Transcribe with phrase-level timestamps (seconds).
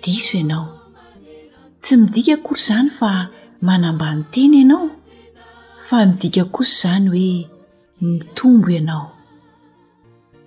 [0.00, 0.44] tsy
[1.98, 3.28] midika kory zanfa
[3.62, 4.90] manambany-teny ianao
[5.86, 7.48] fa midika kosy izany hoe
[8.00, 9.12] mitombo ianao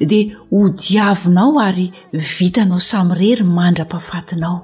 [0.05, 1.91] dea ho diavinaao ary
[2.37, 4.59] vitanao samyrery mandra-pafatinao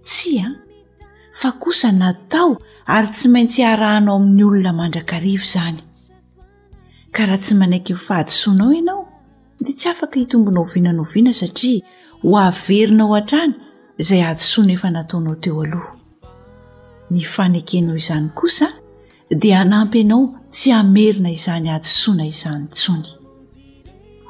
[0.00, 0.54] tsy a ah?
[1.32, 5.78] fa kosa natao ary tsy maintsy haharahanao amin'ny olona mandrakrivo zany
[7.14, 9.02] ka raha tsy manaky fahadisoanao ianao
[9.64, 11.82] de tsy afaka hitombonao hvinanao viana satria
[12.22, 13.54] ho averina ao an-trany
[14.00, 15.90] izay adisoana efa nataonao teo aloha
[17.10, 18.68] ny fanekenao izany kosa
[19.40, 23.23] dia anampy ianao tsy hamerina izany adisoana izany tsony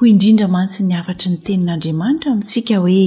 [0.06, 3.06] indrindra mantsy ny afatry ny tenin'andriamanitra amintsika hoe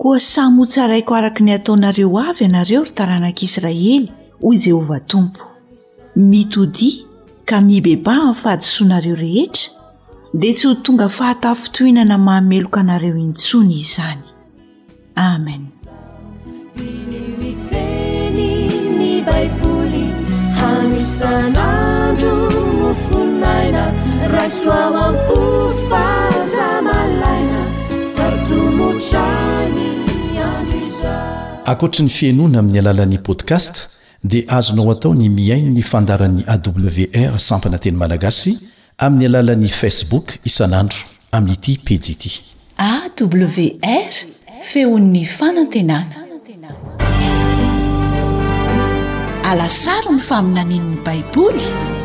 [0.00, 4.10] koa samotsaraiko araka ny ataonareo avy anareo ry taranak'israely
[4.42, 5.42] ho jehovah tompo
[6.16, 6.94] mitodia
[7.44, 9.72] ka mibeba anyfaadysoanareo rehetra
[10.34, 14.22] dia tsy ho tonga fahatafitoinana mahameloka anareo intsony izany
[15.14, 15.62] amen
[31.66, 33.74] ankoatra ny fiainoana amin'ny alalan'i podcast
[34.24, 38.54] dia azonao atao ny miaino ny fandaran'i awr sampanateny malagasy
[38.98, 40.98] amin'ny alalan'ni facebook isan'andro
[41.32, 42.32] amin'nyity peji ityw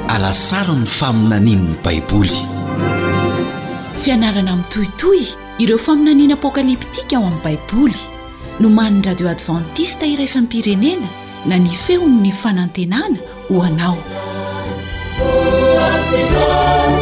[0.07, 2.35] alasara ny faminaninny baiboly
[4.03, 5.19] fianarana ami'nytohitoy
[5.63, 7.99] ireo faminaniana apokaliptika ao amin'ny baiboly
[8.59, 11.07] no man'ny radio advantista iraisany pirenena
[11.45, 13.17] na ni feon''ny fanantenana
[13.49, 13.97] ho anao
[15.87, 17.01] aten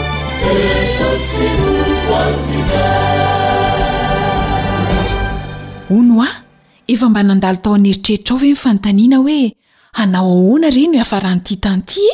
[0.97, 2.33] sas ai
[5.97, 6.29] o no a
[6.87, 9.55] efa mba nandalo tao n'nyeritreritraovae nyfanontaniana hoe
[9.93, 12.13] anao ahoana reno afa raha nyty tanty e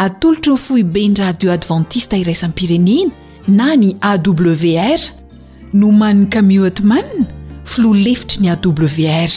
[0.00, 3.10] atolotro ny fohibe ny radio adventista iraisany pirenena
[3.48, 5.00] na ny awr
[5.76, 7.08] no maniy camuotman
[7.68, 9.34] filoa lefitry ny awr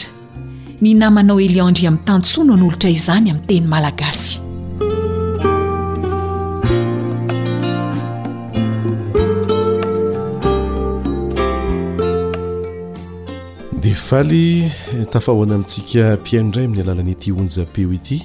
[0.82, 4.40] ny namanao eliandry amin'n tansoano n'olotra izany amin'y teny malagasy
[13.84, 18.20] de faly eh, tafahoana amintsika pieindray amin'ny alalanyity onjapeo ity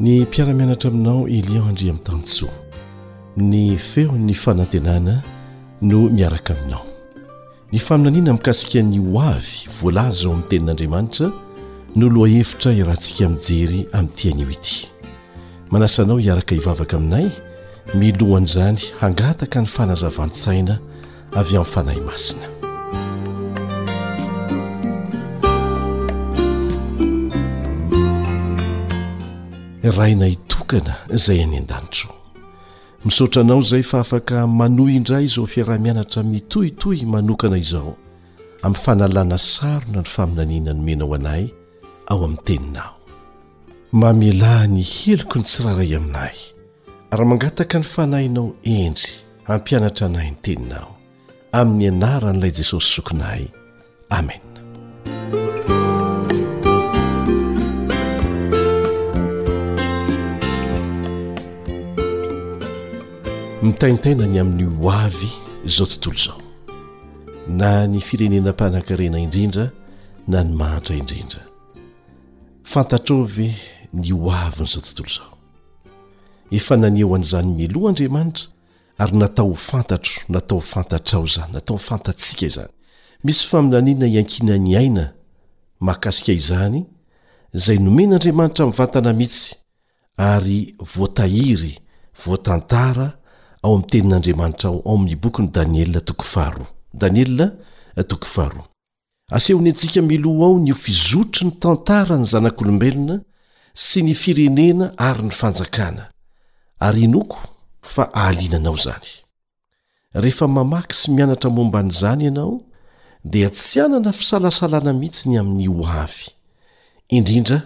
[0.00, 2.52] ny mpiara-mianatra aminao elion andri ami'ny tanysoa
[3.36, 5.22] ny fehon'ny fanantenana
[5.82, 6.86] no miaraka aminao
[7.72, 11.28] ny faminaniana mikasika ny ho avy voalaza ao amin'ny tenin'andriamanitra
[11.96, 14.88] no loahevitra irahantsika mijery amin'ny tianyo ity
[15.70, 17.26] manasanao hiaraka hivavaka aminay
[17.94, 20.74] milohan' izany hangataka ny fanazavansaina
[21.40, 22.59] avy amin'ny fanahy masina
[29.82, 32.10] raina ytokana izay any an-danitro
[33.04, 37.96] misaotra anao izay fa afaka manoi indray izo fiara mianatra miitohitohy manokana izao
[38.62, 41.44] amin'ny fanalàna sarona ny faminaniana no menao anay
[42.08, 42.94] ao amin'ny teninao
[43.92, 46.40] mamelahy ny heloko ny tsiraray aminahy
[47.10, 49.12] aryha mangataka ny fanahinao endry
[49.48, 50.90] hampianatra anay ny teninao
[51.56, 53.44] amin'ny anaran'ilay jesosy sokina ay
[54.12, 54.40] amea
[63.62, 65.28] mitaintainany amin'ny o avy
[65.68, 66.38] izao tontolo izao
[67.48, 69.70] na ny firenena mpanankarena indrindra
[70.28, 71.40] na ny mahatra indrindra
[72.64, 73.48] fantatra o ve
[73.92, 75.32] ny o avin'izao tontolo izao
[76.58, 78.46] efa naneeo an'izany miloha andriamanitra
[78.98, 82.72] ary natao ho fantatro natao fantatrao izany natao fantatsika izany
[83.24, 85.12] misy faminanina iankinany aina
[85.80, 86.82] makasika izany
[87.54, 89.54] izay nomen'andriamanitra min'ny vantana mihitsy
[90.16, 91.74] ary voatahiry
[92.24, 93.19] voatantara
[93.62, 95.48] aoten'dratraoaombokny
[96.94, 98.62] daneaasehony
[99.68, 103.16] antsika milo ao ny hofizotro ny tantara ny zanak'olombelona
[103.74, 106.02] sy nyfirenena ary ny fanjakana
[106.80, 107.36] ary noko
[107.82, 109.06] fa hahaliananao zany
[110.14, 112.60] rehefa mamaky sy mianatra momba nyizany ianao
[113.24, 116.24] dia tsy anana fisalasalana mihitsy ny amin'ny ho avy
[117.08, 117.62] indrindra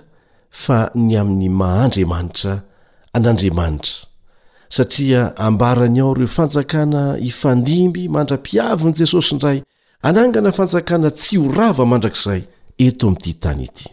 [0.51, 2.63] fa ny ami'ny mahandriamanitra
[3.13, 4.09] an'andriamanitra
[4.75, 9.63] satria ambarany ao ro fanjakana hifandimby mandrapiavony jesosy ndray
[10.03, 12.43] anangana fanjakana tsy ho rava mandrakizay
[12.79, 13.89] eto amyty tany ity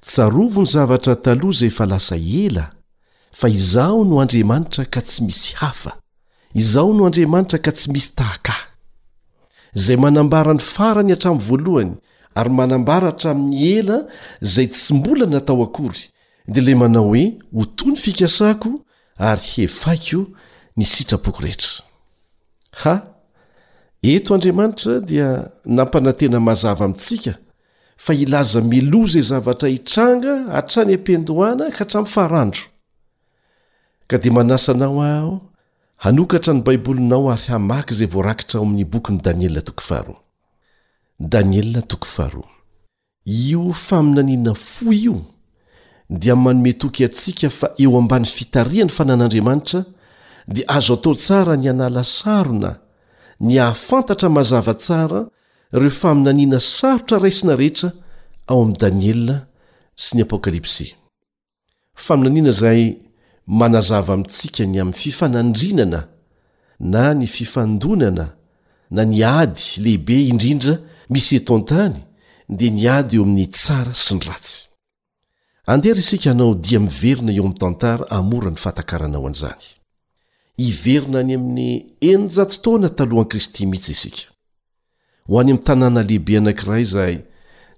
[0.00, 2.70] tsarovony zavatra taloh ze fa lasa ela
[3.32, 5.92] fa izao no andriamanitra ka tsy misy hafa
[6.54, 8.62] izao no andriamanitra ka tsy misy tahakay
[9.74, 11.96] zay manambara ny farany hatramy voalohany
[12.34, 13.98] ary manambara hatraminy ela
[14.40, 16.10] zay tsy mbola natao akory
[16.46, 18.70] di la manao hoe ho to ny fikasako
[19.18, 20.26] ary hefaiko
[20.76, 21.84] nisitrapoky rehetra
[22.84, 22.94] ha
[24.02, 27.34] eto andriamanitra dia nampanantena mazava amintsika
[27.96, 32.62] fa ilaza melo zey zavatra hitranga hatrany ampendoana ka hatramy fahrandro
[34.08, 35.50] ka de manasa anao ao
[43.24, 45.20] io faminaniana fo io
[46.10, 49.84] dia manome toky atsika fa eo ambany fitariany fanan'andriamanitra
[50.46, 52.78] di azo atao tsara nianala sarona
[53.40, 55.28] nihahafantatra mazava tsara
[55.72, 57.92] reo faminaniana sarotra raisina rehetra
[58.48, 59.46] ao am daniela
[59.94, 63.07] sy ny apokalypsymazay
[63.48, 66.00] manazava amintsika ny amin'ny fifanandrinana
[66.92, 68.26] na ny fifandonana
[68.90, 70.74] na ny ady lehibe indrindra
[71.10, 71.96] misy eto an-tany
[72.58, 74.68] dia niady eo amin'ny tsara sy ny ratsy
[75.72, 79.66] andera isika anao dia miverina eo amin'ny tantara amora ny fatakaranao an'izany
[80.68, 81.70] iverina ny amin'ny
[82.10, 84.22] enjatotaona talohan' kristy mihitsy isika
[85.26, 87.16] ho any amin'ny tanàna lehibe anankira izahy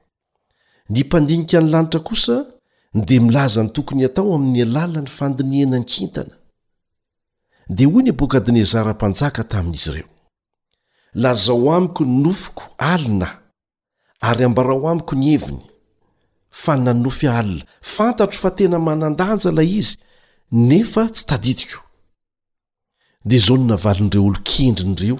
[0.90, 2.38] ny mpandinika ny lanitra kosa
[2.94, 6.34] dia milazany tokony atao amin'ny alalany fandiniana ny kintana
[7.68, 10.04] dia hoy nybokaadnezara mpanjaka tamin'izy ireo
[11.14, 13.28] lazaho amiko nynofoko alina
[14.20, 15.60] ary ambaraho amiko ny heviny
[16.50, 19.98] fa nanofy alina fantatro fa tena manandanjala izy
[20.52, 21.78] nefa tsy taditiko
[23.24, 25.18] dia zao ny navalin'ireo olo-kendrinyireo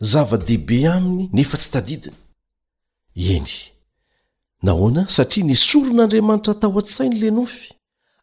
[0.00, 2.16] zava-dehibe aminy nefa tsy tadidiny
[3.16, 3.48] eny
[4.62, 7.72] naona satria nisoron'andriamanitra ta ho atsysainy le nofy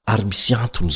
[0.05, 0.89] ary misy antony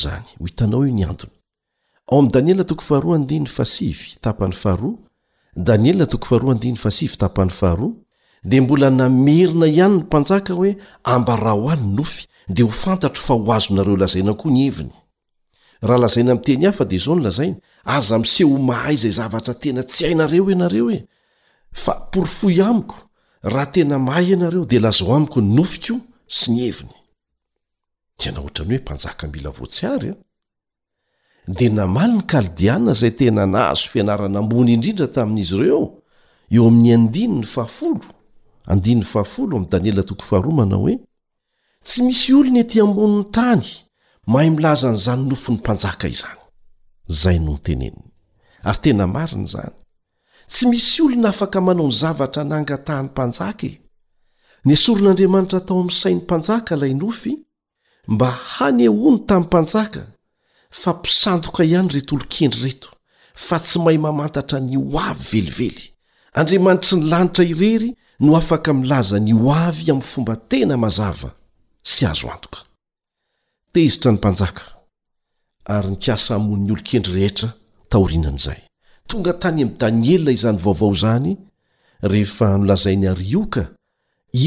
[6.82, 7.92] zany2
[8.50, 13.24] de mbola namerina ihany ny mpanjaka hoe amba raha ho anny nofy de ho fantatro
[13.24, 14.92] fa ho azonareo lazaina koa ny heviny
[15.82, 20.06] raha lazaina amyteny a fa di zaony lazainy aza miseho mahay zay zavatra tena tsy
[20.06, 21.06] hainareo enareo e
[21.72, 22.96] fa porofoy amiko
[23.52, 25.98] raha tena mahay ianareo dia lazaho amiko ny nofoko
[26.28, 26.94] sy ny heviny
[28.20, 30.18] dia na oatra ny hoe mpanjaka mila voatsyary a
[31.58, 35.98] dia namaly ny kalidiana zay tena nahazo fianarana ambony indrindra tamin'izy ireo eo
[36.52, 38.06] eo amin'ny andiny ny fahafolo
[38.68, 40.94] andininy fahafolo amin'ni daniela tokofaharomana hoe
[41.86, 43.66] tsy misy olony etỳ ambonin'ny tany
[44.32, 46.40] mahay milazan'izany nofo ny mpanjaka izany
[47.22, 48.04] zay nonteneniny
[48.64, 49.83] ary tena marina izany
[50.54, 53.72] tsy misy olona afaka manao ny zavatra nangatahany mpanjaka e.
[54.66, 57.32] niasorin'andriamanitra tao ami sainy mpanjaka lay nofy
[58.08, 60.02] mba hany eono tanmy panjaka
[60.70, 62.90] fa mpisandoka ihany retoolo-kendry reto
[63.36, 65.88] fa tsy mahay mamantatra ny o avy velively
[66.40, 71.30] andriamanitry nilanitra irery no afaka milaza ny o avy am fomba tena mazava
[71.84, 72.60] sy azo antoka
[73.72, 74.64] teizitra ny panjaka
[75.66, 77.50] ary nikiasa amon'ny olokendry rehetra
[77.90, 78.63] taorinan'izay
[79.08, 81.36] tonga tany amin' daniela izany vaovao izany
[82.12, 83.64] rehefa nolazainy arioka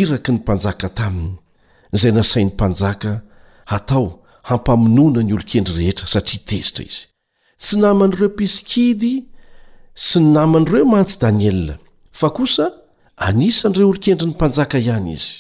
[0.03, 1.35] iraky ny mpanjaka taminy
[1.97, 3.13] izay nasain'ny mpanjaka
[3.73, 4.09] hatao
[4.49, 7.03] hampamonoana ny olonkendry rehetra satria tezitra izy
[7.63, 9.13] tsy naman'ireo mpisikidy
[10.07, 11.75] sy ny naman'ireo mantsy i daniela
[12.21, 12.67] fa kosa
[13.27, 15.31] anisan'ireo olo-kendry ny mpanjaka ihany izy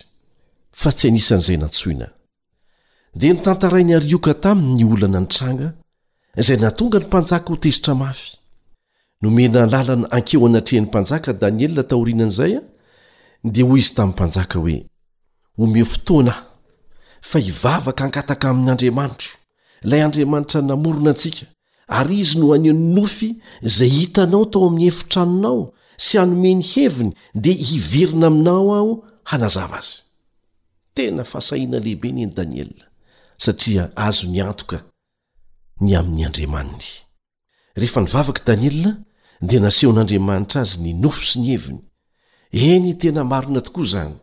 [0.80, 2.06] fa tsy anisan'izay nantsoina
[3.18, 5.68] dia nitantarainy arioka taminyny olana ny tranga
[6.40, 8.30] izay natonga ny mpanjaka ho tezitra mafy
[9.22, 12.62] nomena lalana ankeo anatreha n'ny mpanjaka daniela taorinan' izay a
[13.52, 14.76] dia hoy izy tamin'ny mpanjaka hoe
[15.62, 16.44] omeo fotoana ahy
[17.28, 19.30] fa hivavaka ankataka amin'n'andriamanitro
[19.84, 21.42] ilay andriamanitra namorona antsika
[21.98, 23.30] ary izy no anen'no nofy
[23.68, 25.60] izay hitanao tao amin'ny efitranonao
[26.06, 28.92] sy hanome ny heviny dia hiverina aminao aho
[29.24, 29.96] hanazava azy
[30.94, 32.84] tena fahasahiana lehibe ny eny daniela
[33.42, 34.78] satria azo ny antoka
[35.80, 37.05] ny amin'ny andriamaniny
[37.78, 38.92] rehefa nivavaka daniela
[39.48, 41.78] dia nasehon'andriamanitra azy ninofo sy ni heviny
[42.68, 44.14] eny tena marina tokoa zany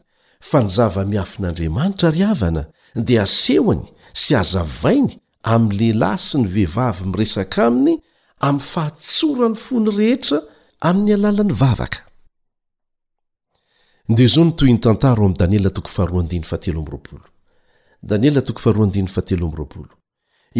[0.49, 2.63] fa nizava miafin'andriamanitra ry havana
[3.07, 3.85] dia asehoany
[4.21, 5.11] sy hazavainy
[5.53, 7.93] amy lehlahy sy ny vehivavy myresaka aminy
[8.47, 10.37] amy fahatsorany fony rehetra
[10.89, 11.99] aminy alala ny vavaka
[14.17, 15.15] dizaontony tanta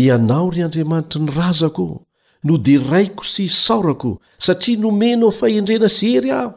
[0.03, 1.83] ianao ry andriamanitra nyrazako
[2.43, 4.11] no di raiko sy saorako
[4.45, 6.49] satria nomenao fahendrena sy ery aho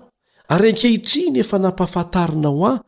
[0.54, 2.78] ary ankehitriny efa nampahafantarina ho ay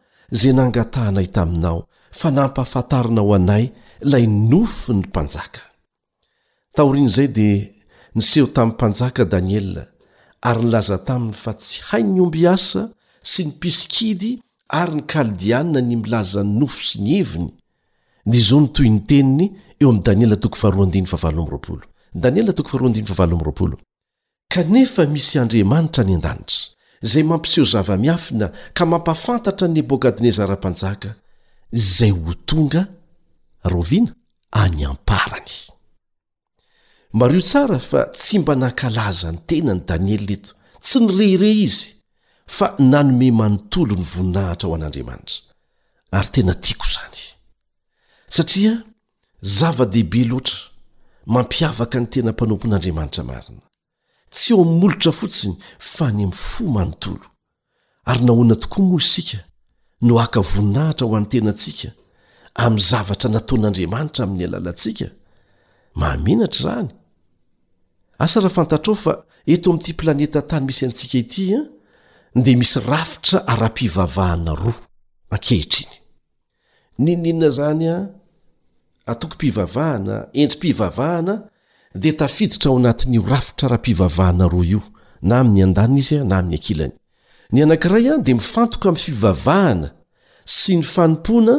[0.40, 1.78] za nangatanay taminao
[2.20, 3.64] fa nampahafantarina ho anay
[4.10, 5.60] lay nofo ny mpanjaka
[6.76, 7.60] taoriny zay dia
[8.16, 9.82] niseho tami'y panjaka daniela
[10.48, 12.82] ary nilaza taminy fa tsy haiy ny omby asa
[13.30, 14.30] sy ny pisikidy
[14.80, 17.46] ary nykaldianina ny milaza n nofo sy ni eviny
[18.32, 19.44] dizo nytoy ny teniny
[19.82, 21.86] eo am' daniea 2
[22.20, 23.76] daniel a
[24.54, 26.68] kanefa misy andriamanitra ny an-danitra
[27.06, 28.46] izay mampiseho zava-miafina
[28.76, 31.10] ka mampafantatra ny ebokadnezara mpanjaka
[31.78, 32.82] izay ho tonga
[33.72, 34.10] rovina
[34.62, 35.54] any amparany
[37.20, 40.50] mario tsara fa tsy mba nankalaza ny tenany daniely eto
[40.84, 41.88] tsy nirehirey izy
[42.56, 45.38] fa nanome manontolo ny voninahitra ho an'andriamanitra
[46.16, 47.20] ary tena tiako izany
[48.34, 48.74] satria
[49.58, 50.60] zava-dehibe loatra
[51.28, 53.60] mampiavaka ny tena mpanompon'andriamanitra marina
[54.32, 57.24] tsy eo ami'n molotra fotsiny fa ny ami'y fo manontolo
[58.08, 59.38] ary nahoana tokoa moa isika
[60.00, 61.88] no aka voninahitra ho an'ny tenantsika
[62.54, 65.06] amin'ny zavatra nataon'andriamanitra amin'ny alalatsika
[66.00, 66.90] mahamenatra izany
[68.18, 69.12] asa raha fantatrao fa
[69.54, 71.60] eto amin'ity planeta tany misy antsika itya
[72.34, 74.80] dia misy rafitra ara-pivavahana roa
[75.36, 75.92] ankehitriny
[77.04, 77.96] ninninna zany a
[79.10, 81.34] atoko mpivavahana endrympivavahana
[82.02, 84.82] dia tafiditra ao anatiny orafitra raha-mpivavahanaro io
[85.28, 86.92] na amin'ny an-danya izy a na amin'ny ankilany
[87.54, 89.88] ny anankiray a dia mifantoka amin'ny fivavahana
[90.58, 91.54] sy ny fanompoana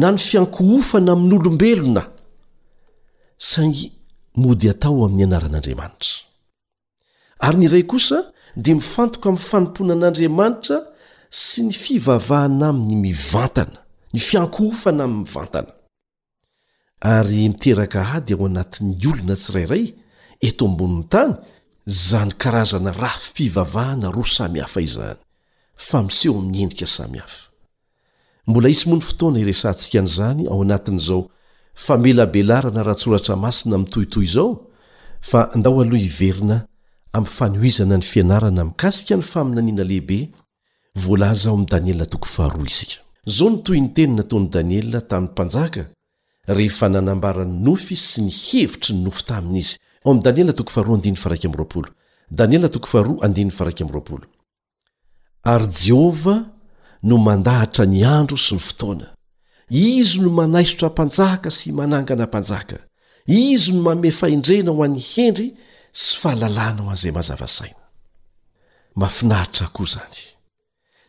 [0.00, 2.02] na ny fiankohofana amin'nyolombelona
[3.50, 3.84] sangy
[4.42, 6.14] mody atao amin'ny anaran'andriamanitra
[7.46, 8.18] ary ny iray kosa
[8.64, 10.76] dia mifantoka amin'ny fanomponan'andriamanitra
[11.46, 13.78] sy ny fivavahana amin'ny mivantana
[14.14, 15.72] ny fiankohofana amin'ny mivantana
[17.04, 19.84] ary miteraka hady ao anatin'ny olona tsirairay
[20.48, 21.32] eto ambonin'ny tany
[22.08, 25.18] zany karazana raha fivavahana ro samihafa izany
[25.88, 27.40] fa miseho ami'ny endrika samyhafa
[28.48, 31.22] mbola isy mony fotoana iresa ntsikan'izany ao anatin'izao
[31.84, 34.50] famelabelarana raha tsoratra masina mitoytoy izao
[35.30, 36.56] fa andao aloh hiverina
[37.18, 44.80] amfanoizana ny fianarana mikasika ny faminaniana lehibelzoam' daniezo nton tenynataon danie
[45.10, 45.82] tamin'ny panjaka
[46.46, 49.60] rehefa nanambarany nofy sy nihevitry ny nofy taminy
[53.24, 54.00] izyo
[55.44, 56.40] ary jehovah
[57.02, 59.06] no mandahatra nyandro sy ny fotoana
[59.70, 62.76] izy no manaisotra mpanjaka sy manangana mpanjaka
[63.28, 65.48] izy no mame fahendrena ho an'ny hendry
[65.92, 67.84] sy fahalalàna ho an'izay mazava saina
[69.02, 70.20] mafinaritra ko zany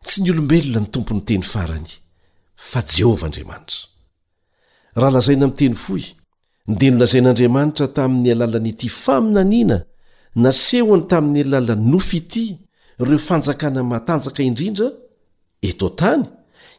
[0.05, 1.91] tsy ny olombelona ny tompony teny farany
[2.69, 3.94] fa jehovah andriamanitra
[4.95, 6.03] raha lazaina amteny foy
[6.67, 9.77] nde nolazain'andriamanitra tamin'ny alalanity faminanina
[10.43, 12.43] nasehony tami'ny alalany nof ity
[13.07, 14.87] reo fanjakana matanjaka indrindra
[15.69, 16.23] eto tany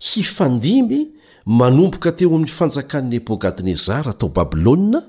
[0.08, 1.00] hifandimby
[1.58, 5.00] manomboka teo aminy fanjakan'ny ebogadnezara atao babylônna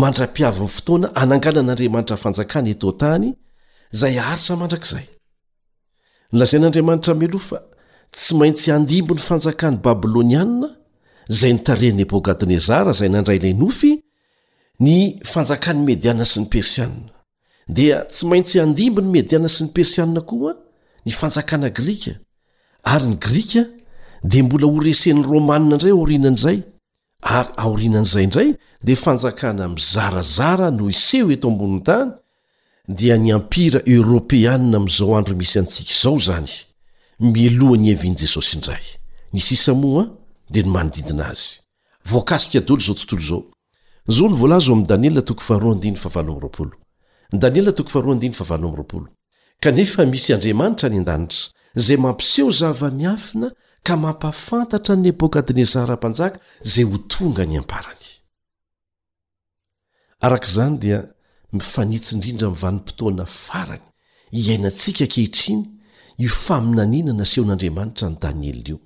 [0.00, 3.28] mandrapiaviny fotoana ananganan'andriamanitra fanjakany eto tany
[4.00, 5.06] zahy aritra mandrakzay
[6.32, 7.58] nolazain'andriamanitra melo fa
[8.14, 10.68] tsy maintsy handimbo ny fanjakany babylonianna
[11.28, 13.98] zay nitarehn'ny bogadnezara zay nandraylay nofy
[14.84, 14.96] ny
[15.32, 17.12] fanjakany mediana sy ny persianna
[17.68, 20.54] dia tsy maintsy handimbo ny mediana sy ny persiana koa
[21.06, 22.14] ny fanjakana grika
[22.82, 23.64] ary ny grika
[24.22, 26.60] dia mbola horyesen'ny romana indray aorinan'izay
[27.22, 32.10] ary aorinan'izay indray dia fanjakana mizarazara no iseho eto ambonin'ny tany
[32.88, 36.52] dia ny ampira eoropeaa ami'izao andro misy antsika izao zany
[37.18, 38.84] milohany avian' jesosy indray
[39.32, 40.04] ny sisamoa
[49.60, 53.50] kanefa misy andriamanitra ny an-danitra zay mampiseho zava-miafina
[53.86, 56.38] ka mampafantatra n ebokadnesara mpanjaka
[56.72, 58.06] zay ho tonga ny amparany
[60.26, 60.98] arakazany dia
[61.52, 63.82] mifanitsyndrindra my vanompotoana farany
[64.32, 65.62] hiainantsika kehitriny
[66.22, 68.78] io faminaniana nasehon'andriamanitra ny danielio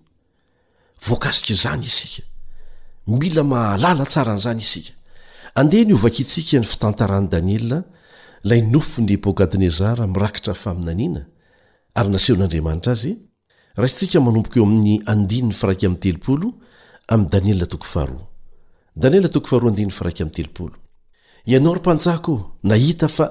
[1.07, 4.95] vkaikzany isikamila haala aan'zany isieha
[5.93, 7.59] yovak itsika ny fitantarany danie
[8.49, 11.23] lay nofony bokadnezara mirakitra faminanina
[11.99, 13.15] ay nasehon'adaanitra ay
[13.83, 16.49] antsika manompokaeo amin'ny andinny firaika m'ny telopolo
[17.15, 19.23] am'y daniela tokadaniey
[20.07, 22.33] raka mytoianao rympanjako
[22.71, 23.27] nahita fa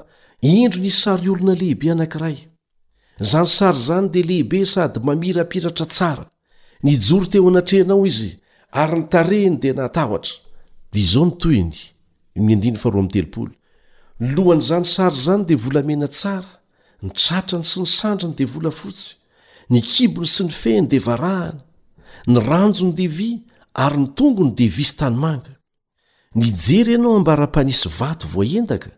[0.54, 2.38] indro niy sary olona lehibe anankiray
[3.32, 6.26] zanysary zany dia lehibe sady mamirapiratra tsara
[6.84, 8.38] ny jory teo anatrehanao izy
[8.72, 10.34] ary nytarehiny dia natahotra
[10.92, 11.74] dia izao ntoyny
[12.36, 13.24] madiy arote
[14.20, 16.52] nylohany izany sary zany dia volamena tsara
[17.02, 19.16] nitratrany sy ny sandrany dia volafotsy
[19.70, 21.62] ni kibony sy ny fehiny dia varahana
[22.32, 23.30] ny ranjo ny devy
[23.74, 25.54] ary ny tongony dia visy tanymanga
[26.36, 28.90] nijery ianao hambara-panisy vato voaendaka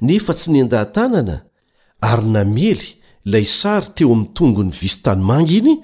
[0.00, 1.36] nefa tsy niandahatanana
[2.00, 2.80] ary namely
[3.24, 5.74] ilay sary teo amin'ny tongony visy tanymanga iny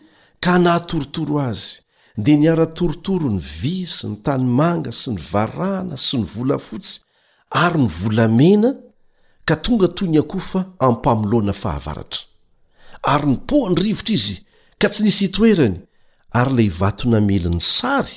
[0.42, 1.80] ka nahatorotoro azy
[2.24, 6.94] dia niara-torotoro ny vi sy ny tany manga sy ny varahana sy ny volafotsy
[7.64, 8.70] ary ny volamena
[9.48, 12.20] ka tonga toyny ako fa amin'y mpamoloana fahavaratra
[13.12, 14.36] ary nipoa ny rivotra izy
[14.80, 15.78] ka tsy nisy hitoerany
[16.40, 18.16] ary ilay hvatonameliny sary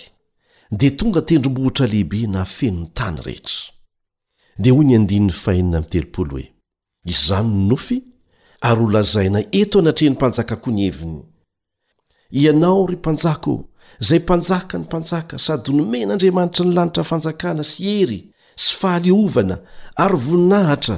[0.80, 3.60] dia tonga tendrombohitra lehibe nahafenony tany rehetra
[4.62, 6.46] dia hoy ny adny ahnina y telopol hoe
[7.14, 7.98] izany nynofy
[8.70, 11.22] ary olazaina eto anatrehany mpanjakako ny heviny
[12.36, 13.52] ianao ry mpanjaka
[14.02, 18.20] izay mpanjaka ny mpanjaka sady nomen'andriamanitra ny lanitra fanjakana sy ery
[18.64, 19.56] sy fahaleovana
[20.04, 20.98] ary voninahitra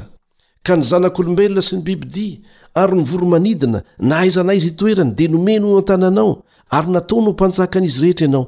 [0.65, 2.37] ka ny zanak'olombelona sy ny bibidia
[2.81, 6.31] ary nyvoromanidina naaizana izy itoerany dia nomeno o an-tananao
[6.77, 8.45] ary nataona ho mpanjakan'izy rehetra ianao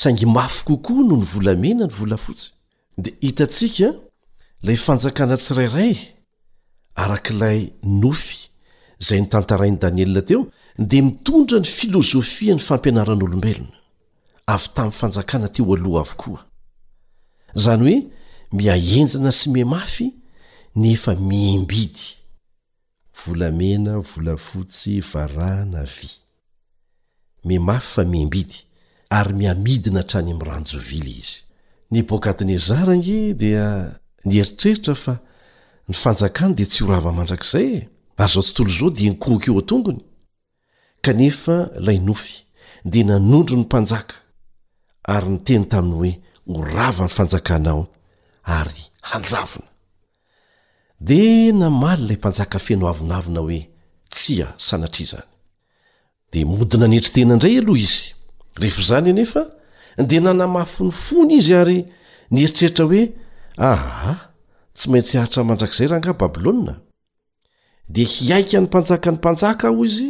[0.00, 2.46] saingy mafy kokoa noho ny volamena ny volafotsy
[3.02, 3.86] dia hitantsika
[4.62, 5.94] ilay fanjakana tsirairay
[7.02, 7.60] arakailay
[8.02, 8.38] nofy
[9.02, 10.40] izay nitantarain'y daniela teo
[10.90, 13.79] dia mitondra ny filozofiany fampianaran'olombelona
[14.54, 16.40] avy tam'fanjakana teo aloha avokoa
[17.62, 17.96] zany hoe
[18.56, 20.08] miahenjana sy me mafy
[20.76, 22.06] nefa miembidy
[23.20, 26.08] volamena volafotsy varana vy
[27.44, 28.58] memafy fa miembidy
[29.18, 31.36] ary miamidina htrany am'ranjo vily izy
[31.90, 33.66] nyboakadiny zarange dia
[34.28, 35.14] nieritreritra fa
[35.88, 37.88] ny fanjakany dia tsy horava mandrakzay e
[38.20, 40.00] ary zao tontolo zao dia nikohoko atongony
[41.04, 42.34] kanefa lay nofy
[42.90, 44.14] dia nanondro ny mpanjaka
[45.10, 46.12] ary ny teny taminy
[46.46, 47.82] hoe horava ny fanjakanao
[48.58, 49.68] ary hanjavona
[51.08, 53.60] dia namaly ilay mpanjaka feno havonavina hoe
[54.14, 55.28] tsy a sanatria izany
[56.30, 58.02] dia modina nyetritena indray aloha izy
[58.60, 59.42] rehefa izany anefa
[60.08, 61.78] dia nanamafi ny fony izy ary
[62.32, 63.02] nieritreritra hoe
[63.70, 64.20] ahah
[64.76, 66.74] tsy maintsy aritra mandrak'izay raha ngah babilôna
[67.94, 70.08] dia hiaika ny mpanjaka ny mpanjaka aho izy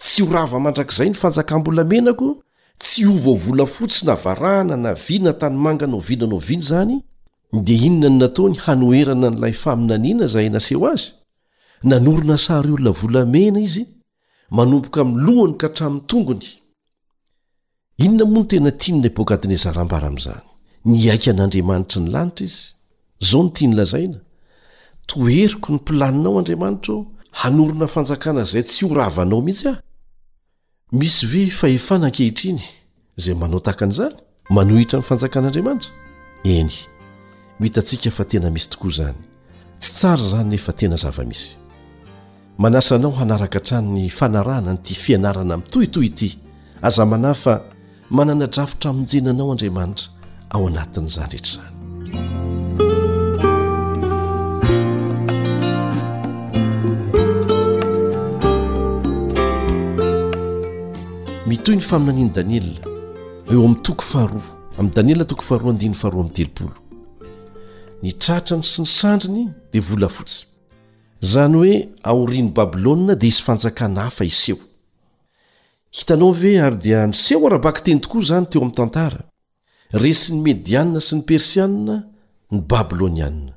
[0.00, 2.28] tsy horava mandrak'izay ny fanjakambolamenako
[2.82, 6.96] tsy o vaovolafotsina varahana na vina tany manganao vinanao viana zany
[7.66, 11.08] dia inona no natao ny hanoerana n'lay faminaniana zay naseho azy
[11.90, 13.82] nanorona sary olona volamena izy
[14.56, 16.48] manomboka min'ny lohany ka hatramin'ny tongony
[18.04, 20.44] inona moa ny tena tinynay boka adiny zarambara amin'izany
[20.90, 22.60] niaika n'andriamanitra ny lanitra izy
[23.28, 24.18] zao ny tianylazaina
[25.08, 27.06] toeriko ny mpilaninao andriamanitra o
[27.40, 29.70] hanorona fanjakana zay tsy oravanaomhitsy
[30.92, 32.60] misy ve fahefana ankehitriny
[33.16, 34.16] izay manao takan'izany
[34.50, 35.92] manohitra ny fanjakan'andriamanitra
[36.44, 36.70] eny
[37.60, 39.18] mitantsika fa tena misy tokoa izany
[39.80, 41.56] tsy tsara zany nefa tena zava-misy
[42.58, 46.28] manasa anao hanaraka tran ny fanarahna nyity fianarana amin'tohytohy ty
[46.82, 47.54] aza manahy fa
[48.10, 50.08] manana drafitra aminjenanao andriamanitra
[50.50, 51.71] ao anatin'izany rehetra zany
[61.52, 62.80] hitoy ny faminaniany daniela
[63.52, 64.44] eo amin'ny toko faharoa
[64.78, 66.80] amin'ny daniela toko faharoa andiny faharoa am'ny telopolo
[68.02, 70.46] nitratrany sy ny sandriny dia volafotsy
[71.24, 71.74] izany hoe
[72.10, 74.58] aorian'ny babilôa dia isy fanjakana hafa iseho
[75.96, 79.20] hitanao ve ary dia niseho rabaka teny tokoa izany teo amin'ny tantara
[80.04, 81.96] resiny medianna sy ny persianna
[82.50, 83.52] ny babilônianna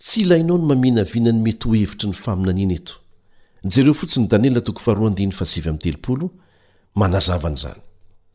[0.00, 2.94] tsy ilainao no mamina vianany mety ho hevitry ny faminaniana eto
[3.68, 6.26] jareo fotsi ny daniela toko faharoa andiny fa sivy ami'y telopolo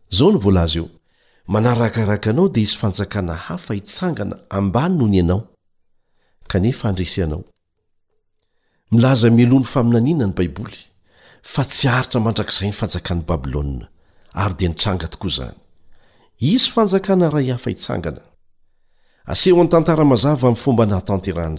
[0.10, 0.90] zzzao nvlaz io
[1.48, 4.36] manarakaraka anao dia izy fanjakana hafa hitsangana
[10.10, 10.70] nabl
[11.52, 13.88] fa tsy aritra mandrakzay ny fanjakany babyloa
[14.34, 15.54] ary dia nitranga tokoa zany
[16.40, 18.22] izy fanjakana ray hafa hitsangana
[19.26, 21.58] asehn'ny tantaramazava m fomba nahatantrahny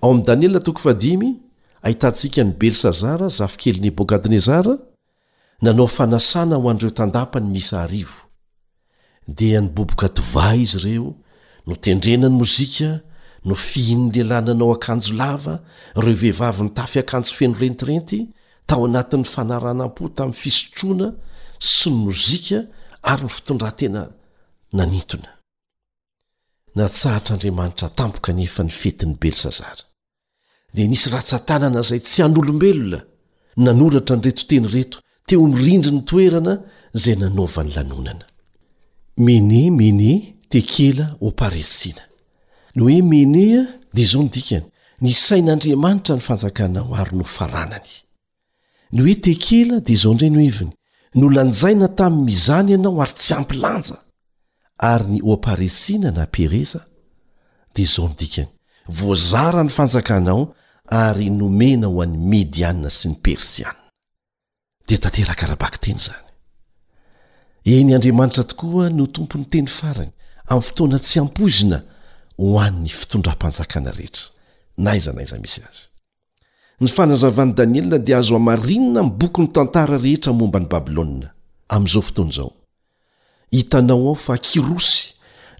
[0.00, 4.72] zantantsikany belsazara zafkely nebokadnezara
[5.62, 8.20] nanao fanasana ho an'ireo tandapa ny misa harivo
[9.28, 11.14] dia nyboboka dovahy izy ireo
[11.66, 12.90] notendrenany mozika
[13.44, 15.54] no fihin'ny lehilahynanao akanjo lava
[15.98, 18.18] ireo vehivavy ny tafy akanjo fenorentirenty
[18.66, 21.08] tao anatin'ny fanaranam-po tamin'ny fisotroana
[21.70, 22.58] sy ny mozika
[23.02, 24.02] ary ny fitondratena
[24.78, 25.30] nanitona
[26.76, 29.82] natsahatr'andriamanitra tampoka anefa ny fetiny belsazara
[30.74, 32.98] dia nisy ratsatanana izay tsy an'olombelona
[33.64, 36.52] nanoratra ny retoteny reto teo mirindry ny toerana
[36.96, 38.24] izay nanaovan'ny lanonana
[39.26, 40.10] mene mene
[40.52, 42.02] tekela oparesina
[42.76, 43.62] no hoe menea
[43.94, 44.66] dia izao nodikany
[45.04, 47.92] ny sain'andriamanitra ny fanjakanao ary nofaranany
[48.94, 50.72] ny hoe tekela dia izao nra no heviny
[51.20, 53.96] nolanjaina tamin miizany ianao ary tsy ampilanja
[54.92, 56.80] ary ny oparesina na peresa
[57.74, 58.48] dia izao nydikany
[58.98, 60.42] voazarany fanjakanao
[61.04, 63.77] ary nomena ho an'ny mediaina sy ny persiana
[64.90, 66.28] dia taterakarabaka teny izany
[67.64, 70.12] eny andriamanitra tokoa no tompony teny farany
[70.52, 71.78] amin'ny fotoana tsy ampoizina
[72.38, 74.24] ho any fitondra mpanjakana rehetra
[74.86, 75.84] naiza nay za misy azy
[76.80, 81.26] ny fanazavan'i danielia dia azo amarinina ny boky ny tantara rehetra momba ni babilôna
[81.74, 82.50] amin'izao fotoana izao
[83.56, 84.96] hitanao ao fa kirosy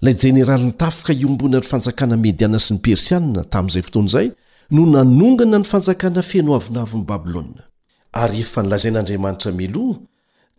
[0.01, 4.27] ilay jeneraliny tafika iombona ny fanjakana mediana sy ny persianna tamin'izay fotoana izay
[4.75, 7.63] no nanongana ny fanjakana fienoavinavin'ni babilôna
[8.13, 9.85] ary efa nilazain'andriamanitra milo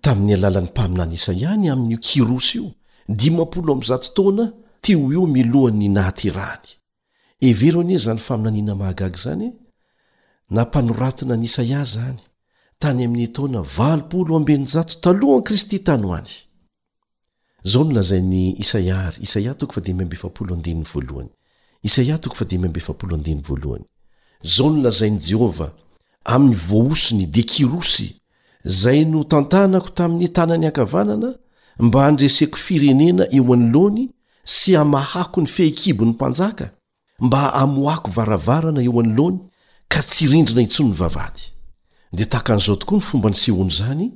[0.04, 2.66] tamin'ny alalany mpaminany isaiany amin'io kirosy io
[3.18, 4.44] d50za taona
[4.84, 6.62] tio io miloha ny natyrany
[7.48, 9.50] evero niy e zany faminaniana mahagaga zany e.
[10.56, 12.18] nampanoratina any isaia zany
[12.82, 16.32] tany amin'ny taona va0 abenyzato talohany kristy tany any
[17.64, 18.30] zaonlazain
[24.50, 25.72] szao nlazain jehovah
[26.24, 28.20] amin'ny voahosony dia kirosy
[28.64, 31.28] izay no tantanako tamin'ny tanany ankavanana
[31.78, 34.02] mba handreseko firenena eo an'ny loany
[34.56, 36.64] sy hamahako ny fehikibon'ny mpanjaka
[37.20, 39.38] mba amohako varavarana eo any loany
[39.92, 41.42] ka tsy rindrina intsony ny vavady
[42.16, 44.06] dia takan'izao tokoa ny fomba ny sehoany izany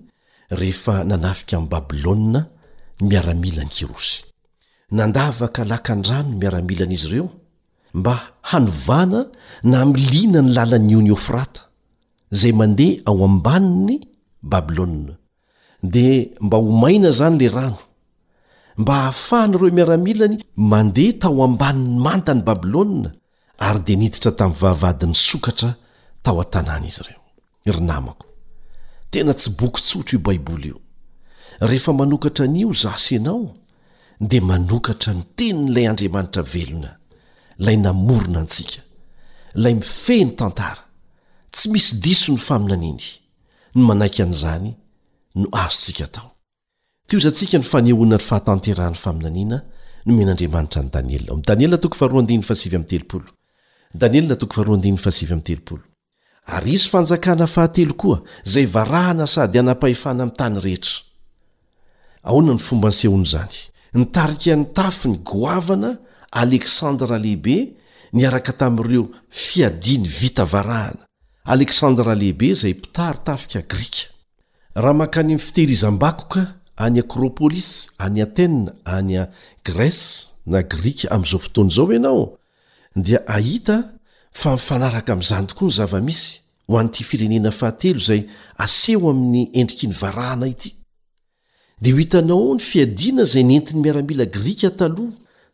[0.50, 2.40] rehefa nanafika amin'ny babilôna
[3.08, 4.16] miaramilan'ny kirosy
[4.96, 7.28] nandavaka lakan-dranon miaramilana izy ireo
[7.94, 9.20] mba hanovana
[9.62, 11.60] na milinany lalanyiony ofrata
[12.34, 13.98] zay mandeha ao ambaniny
[14.42, 15.14] babilôna
[15.82, 17.78] dia mba homaina zany la rano
[18.80, 20.36] mba hahafahany ireo miaramilany
[20.72, 23.10] mandeha tao ambanin'ny mantany babilôa
[23.66, 25.70] ary dia niditra tamin'ny vahavadin'ny sokatra
[26.24, 27.22] tao a-tanàny izy ireo
[27.74, 28.26] ry namako
[29.10, 30.78] tena tsy bokyntsotro io baiboly io
[31.68, 33.40] rehefa manokatra nio zasanao
[34.30, 36.90] dia manokatra ny tenin'ilay andriamanitra velona
[37.64, 38.78] lay namorona antsika
[39.56, 40.83] ilay mifehny tantara
[41.54, 43.04] tsy misy diso ny faminaniny
[43.78, 44.70] no manaiky an'izany
[45.38, 46.30] no azontsika tao
[47.06, 49.58] tyo zantsika ny faneona ny fahatanterahny faminaniana
[50.06, 50.90] no men'andriamanitra ny
[54.02, 55.78] danielo
[56.54, 60.98] ary izy fanjakana fahatelo koa zay varahana sady hanapahefana am'y tany rehetra
[62.22, 63.56] aona ny fomba any sehono zany
[63.94, 65.96] nitarikyany tafiny goavana
[66.30, 67.72] aleksandra lehibe
[68.12, 71.03] niaraka tami'ireo fiadiny vita varahana
[71.44, 74.08] aleksandra lehibe zay pitary tafika grika
[74.74, 78.50] raha mankany am fiteirizambakoka any akropolis any atea
[78.84, 79.28] anya
[79.64, 82.38] grèse na grika amizao fotony zao anao
[82.96, 83.84] dia ahita
[84.32, 87.52] fa mifanaraka amzany tokoa nyzavamisy hoanty firenena
[88.64, 90.74] yseho aminy endrikinyvarahana ity
[91.82, 94.88] de ho hitanao nyfiadina zay nentiny miaramila grika tah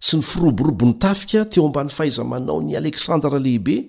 [0.00, 3.84] sy ny firoborobony tafika teo amban fahaiza manao ny aleksandra lehibe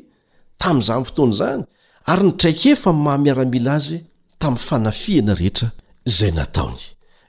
[0.58, 1.64] tamyzany fotoany zany
[2.06, 4.02] ary nitraikyefa ny mahamiaramila azy
[4.40, 5.68] tamin'ny fanafiana rehetra
[6.10, 6.82] izay nataony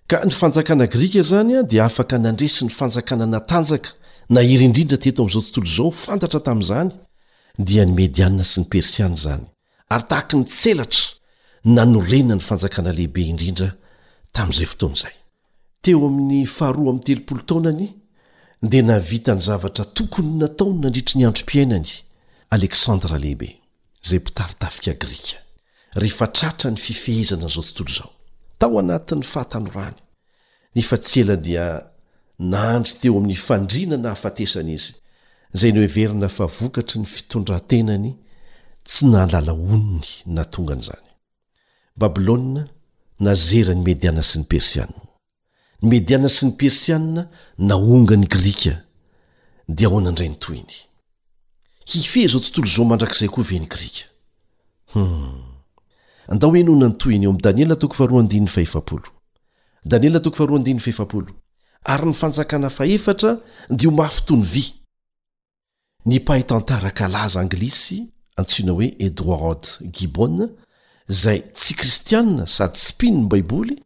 [0.08, 3.90] ka ny fanjakana grika zany a dia afaka nandresy ny fanjakana natanjaka
[4.28, 6.90] na iry indrindra teto ami'izao tontolo izao fantatra tamin'izany
[7.68, 9.44] dia ny medianna sy ny persiana izany
[9.90, 11.04] ary tahaky ny tselatra
[11.76, 13.68] nanorena ny fanjakana lehibe indrindra
[14.34, 15.14] tamin'izay fotoanaizay
[15.84, 17.86] teo amin'ny faharoa ami'ny telopolo taonany
[18.62, 21.92] dia navitany zavatra tokony nataony nandritry ny androm-piainany
[22.50, 23.61] aleksandra lehibe
[24.02, 25.36] zay mpitaritafika grika
[26.00, 28.10] rehefa tratra ny fifehizana izao tontolo zao
[28.60, 29.98] tao anatin'ny fahatanorany
[30.76, 31.64] nefa tsy ela dia
[32.52, 34.90] nahandry teo amin'ny fandriana na hafatesana izy
[35.54, 38.10] izay ny hoeverina fa vokatry ny fitondrantenany
[38.88, 41.08] tsy nahalala onony na tongan'izany
[42.00, 42.60] babilôa
[43.24, 45.02] na zera ny mediana sy ny persianna
[45.80, 47.22] ny mediana sy ny persianna
[47.68, 48.74] naonga ny grika
[49.76, 50.76] dia hoanandray nytoyny
[51.86, 54.04] hife zao tontolo zomndrakzay koa venikrikaa20
[54.92, 55.42] hmm.
[61.84, 63.38] ary nyfanjakana fahefatra
[63.70, 64.64] de ho mahafotony vy
[66.06, 70.48] nipahytantara kalaza anglisy antsiana hoe edward gibona
[71.08, 73.76] zay tsy kristianna sady tsy pininy baiboly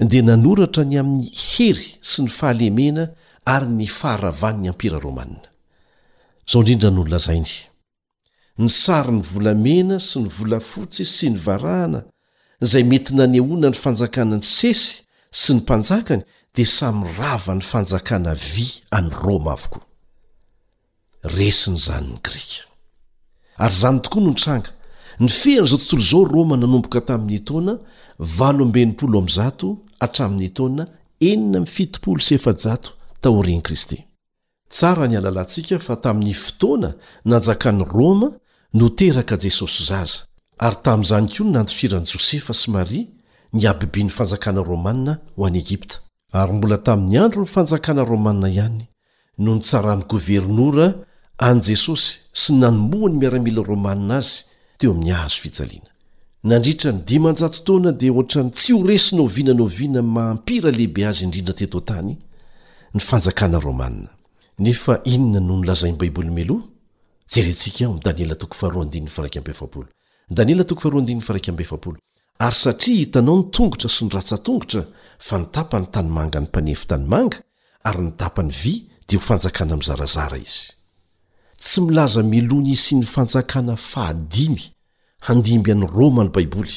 [0.00, 3.08] dia nanoratra ny ami'y hery sy ny fahalemena
[3.44, 5.48] ary ny faharavaniny ampira romanina
[6.48, 7.66] zao indrindra nolonazainy
[8.58, 12.00] ny sary ny volamena sy ny volafotsy sy ny varahana
[12.62, 15.02] izay mety nane hoaina ny fanjakana ny sesy
[15.40, 16.22] sy ny mpanjakany
[16.54, 18.66] dia samyrava ny fanjakana vy
[18.98, 19.82] any rôma avokoa
[21.36, 22.62] resin' izanyny grika
[23.58, 24.70] ary izany tokoa no ntranga
[25.20, 27.74] ny feina izao tontolo izao rôma nanomboka tamin'ny tona
[28.38, 29.68] valoambenimpolo am'nyzato
[30.04, 30.82] atramin'nytona
[31.30, 34.05] enina mfitopolo s efa-jao taorini kristy
[34.68, 36.90] tsara nyalalantsika fa tamin'ny fotoana
[37.24, 38.30] nanjakany roma
[38.74, 40.18] noteraka jesosy zaza
[40.64, 43.06] ary tamy'izany ko nonandofirani josefa sy maria
[43.52, 45.96] nyabibiny fanjakana romanna ho any egipta
[46.32, 48.86] ary mbola tamin'ny andro ny fanjakana romana ihany
[49.38, 50.94] nonytsarany governora
[51.38, 54.42] any jesosy sy nanomoany miaramila romanna azy
[54.78, 55.90] teo amin'ny ahazo fijaliana
[56.44, 62.16] nandritra ny d5an0totaoana dia oatrany tsy oresinoviana noviana mampira lehibe azy indrindra teto tany
[62.94, 64.10] ny fanjakana romanina
[64.58, 66.62] nefa inona nonolazainy baiboly melo
[67.28, 68.00] jersika o
[72.46, 74.82] ary satria hitanao ny tongotra sy nyratsa tongotra
[75.18, 77.38] fa nitapany tany manga ny panefy tany manga
[77.84, 78.74] ary nitapany vy
[79.08, 80.72] dia ho fanjakana amy zarazara izy
[81.58, 84.62] tsy milaza melohnyisy ny fanjakana fahad5my
[85.24, 86.74] handimby any romany baiboly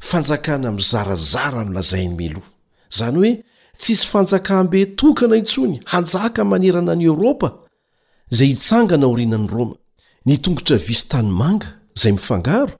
[0.00, 2.40] fanjakana myzarazara nolazainy melo
[2.90, 3.32] zany hoe
[3.80, 7.48] tsisy fanjakabe tokana intsony hanjaka manerana any eoropa
[8.36, 9.74] zay hitsangana orinany roma
[10.26, 12.72] nitongotra visy tany manga zay mifangaro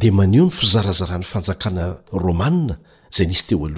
[0.00, 2.76] dia maneho ny fizarazarahny fanjakana romanna
[3.16, 3.68] zay nisy teoh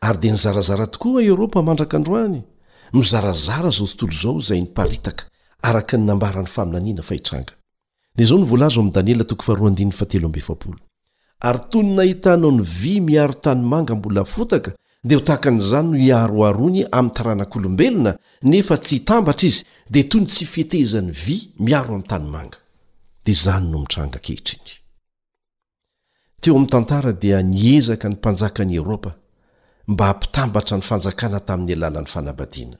[0.00, 2.42] ary dia nizarazara tokoa eoropa mandrakandroany
[2.92, 5.24] mizarazara zao tontolo zao zay niparitaka
[5.62, 8.36] araka ny nambarany faminaniana fahitrangaazo
[11.40, 14.72] ary tony nahitanao ny vy miaro tanymanga mbola fotaka
[15.04, 18.12] dia ho tahakan'izany no hiaroaroany amin'ny taranak'olombelona
[18.50, 22.58] nefa tsy hitambatra izy dia toy ny tsy fietezany vy miaro amin'ny tany manga
[23.24, 24.70] dia izany no mitranga kehitr iny
[26.40, 29.10] teo amin'ny tantara dia niezaka ny mpanjakan'i eropa
[29.88, 32.78] mba hampitambatra ny fanjakana tamin'ny alalan'ny fanabadiana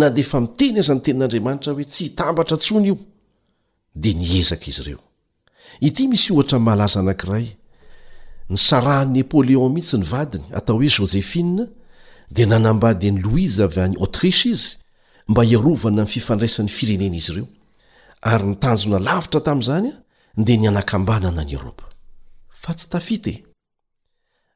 [0.00, 2.96] na dia efa miteny aza ny tenin'andriamanitra hoe tsy hitambatra ntsony io
[4.02, 5.02] dia niezaka izy ireo
[5.84, 7.59] ity misy ohatra malaza anankiray
[8.50, 11.62] nysarahani nepoleon mihitsy nyvadiny atao hoe jozefina
[12.34, 14.70] dia nanambadyn'y loiza avy an'y atrisy izy
[15.30, 17.46] mba hiarovana ny fifandraisan'ny firenena izy ireo
[18.32, 19.92] ary nitanjona lavitra tamin'izanya
[20.44, 21.54] dia nianakambanana any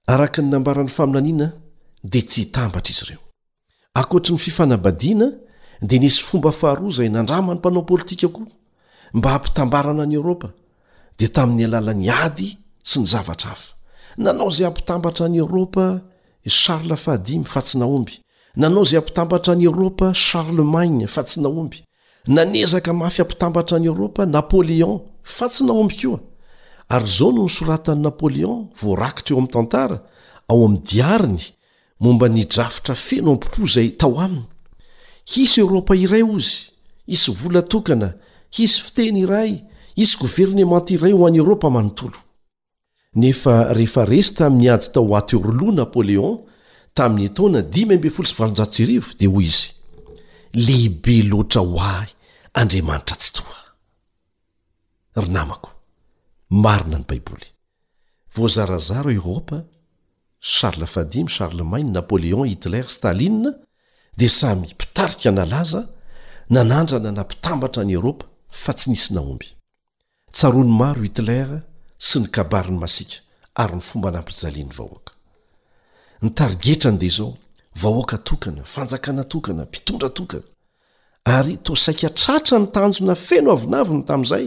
[0.08, 1.50] erabanyaiaada
[2.28, 2.44] tsy e.
[2.48, 3.20] htambatra izy reo
[4.00, 5.28] aoatra ny fifanabadiana
[5.88, 8.46] dia nisy fomba faharozay nandramany mpanao politika koa
[9.16, 10.50] mba ampitambarana an'y eropa
[11.18, 13.34] dia tamin'ny alala niady sy nyzava
[14.16, 16.00] nanao zay ampitambatra ani eropa
[16.44, 18.12] i charle fahadimy fa tsy naomby
[18.56, 21.84] nanao izay ampitambatra ani eoropa charlemagne fa tsy naomby
[22.26, 26.20] nanezaka mafy ampitambatra any eropa napoleon fa tsy naomby koa
[26.88, 30.00] ary zao noho ny soratani napoleon voarakitraeo amin'ny tantara
[30.48, 31.42] ao amin'ny diariny
[32.00, 34.46] momba nidrafitra feno am-pipo zay tao aminy
[35.36, 36.70] isy eoropa iray o zy
[37.06, 38.14] isy volatokana
[38.58, 39.56] isy fiteny iray
[39.96, 42.14] isy governementa iray ho any eoropa manontolo
[43.14, 46.34] nefa rehefa resy tamin'nyady tao atoroloa napoleon
[46.98, 48.22] tamin'ny etaona dimrivo
[49.20, 49.62] dia hoy izy
[50.66, 52.08] lehibe loatra ho ahy
[52.60, 53.60] andriamanitra tsy toa
[55.22, 55.70] ry namako
[56.64, 57.48] marina ny baiboly
[58.36, 59.58] voazarazara eropa
[60.54, 63.50] charlefadimy charlemagne napoleon hitler stalia
[64.18, 65.80] dia samy mpitarika nalaza
[66.54, 68.26] nanandrana nampitambatra any erôpa
[68.62, 69.46] fa tsy nisy naomby
[70.36, 71.58] tsaroany maro itlera
[72.00, 73.10] y
[73.54, 73.84] ahanaoaamondraoana
[81.26, 84.46] ary to saika tratra ny tanjona feno avinavina tamin'izay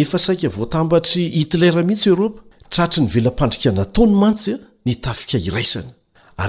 [0.00, 2.26] efa saika voatambatry itlera mihitsy ero
[2.74, 5.88] tratra ny vela-pandrika nataony mantsya nitafika iraisany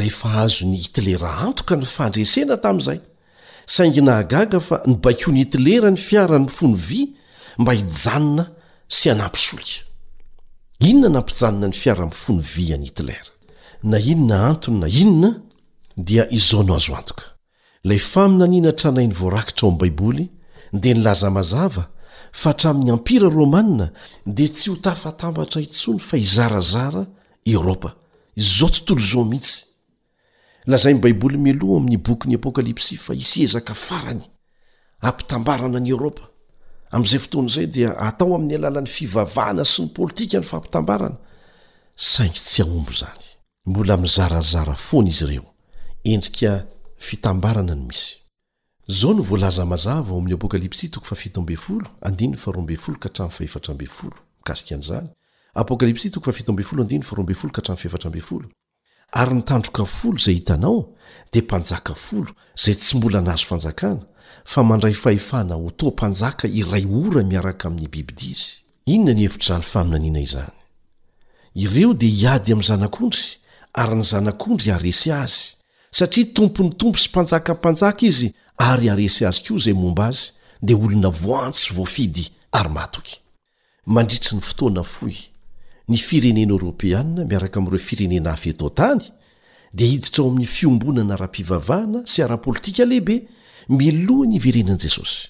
[0.05, 2.99] yefa ahazony itilera antoka ny fandresena tamin'izay
[3.65, 6.99] saingyna hagaga fa nybako ny itilera ny fiaranyfono vy
[7.57, 8.45] mba hijanona
[8.87, 9.81] sy anapisolika
[10.79, 13.31] inona nampijanina ny fiara-mifony vyan'y itlera
[13.83, 15.29] na inona antony na inona
[15.97, 17.23] dia izao no azo antoka
[17.83, 20.25] lay faminanianatra nayny voarakitra ao ami'n baiboly
[20.73, 21.85] dia nilaza mazava
[22.31, 23.91] fa htramin'ny ampira romanina
[24.25, 27.05] dia tsy ho tafatambatra intsony fa hizarazara
[27.45, 27.93] eoropa
[28.35, 29.59] izao tontolo izao mihitsy
[30.65, 34.23] lazai n' baiboly miloha amin'ny bokyny apokalipsy fa isy ezaka farany
[35.01, 36.32] ampitambarana any eoropa
[36.93, 41.17] am'zay fotoanyzay dia atao amin'ny alalan'ny fivavahana sy ny politika ny fampitambarana
[42.09, 43.23] saingy tsy aombo zany
[43.69, 45.47] mbola mizarazara fona izy ireo
[46.13, 46.51] endrika
[47.07, 48.11] fitambarana ny misy
[48.99, 50.33] zao no volaza azavao'kals
[59.21, 60.79] ary nytandroka folo zay hitanao
[61.31, 62.31] dia mpanjaka folo
[62.63, 64.01] zay tsy mbola nazo fanjakana
[64.45, 68.45] fa mandray fahefana ho to mpanjaka iray ora miaraka amin'ny bibidi zy
[68.93, 70.53] inona ny hevitr'zany faminaniana izany
[71.65, 73.25] ireo dia hiady amin'ny zanak'ondry
[73.81, 75.39] ary ny zanak'ondry iaresy azy
[75.97, 78.27] satria tompony tompo sy mpanjaka nympanjaka izy
[78.69, 80.25] ary aresy azy koa izay momba azy
[80.65, 82.23] dia olona voansy voafidy
[82.59, 83.15] ary matoky
[83.93, 85.15] mandritry ny fotoana foy
[85.91, 89.01] ny firenen' eoropeanina miaraka ami'ireo firenena af eto ntany
[89.73, 93.15] dia hiditra ao amin'ny fiombonana rahapivavahana sy arapolitika lehibe
[93.69, 95.23] milohany iverenany jesosy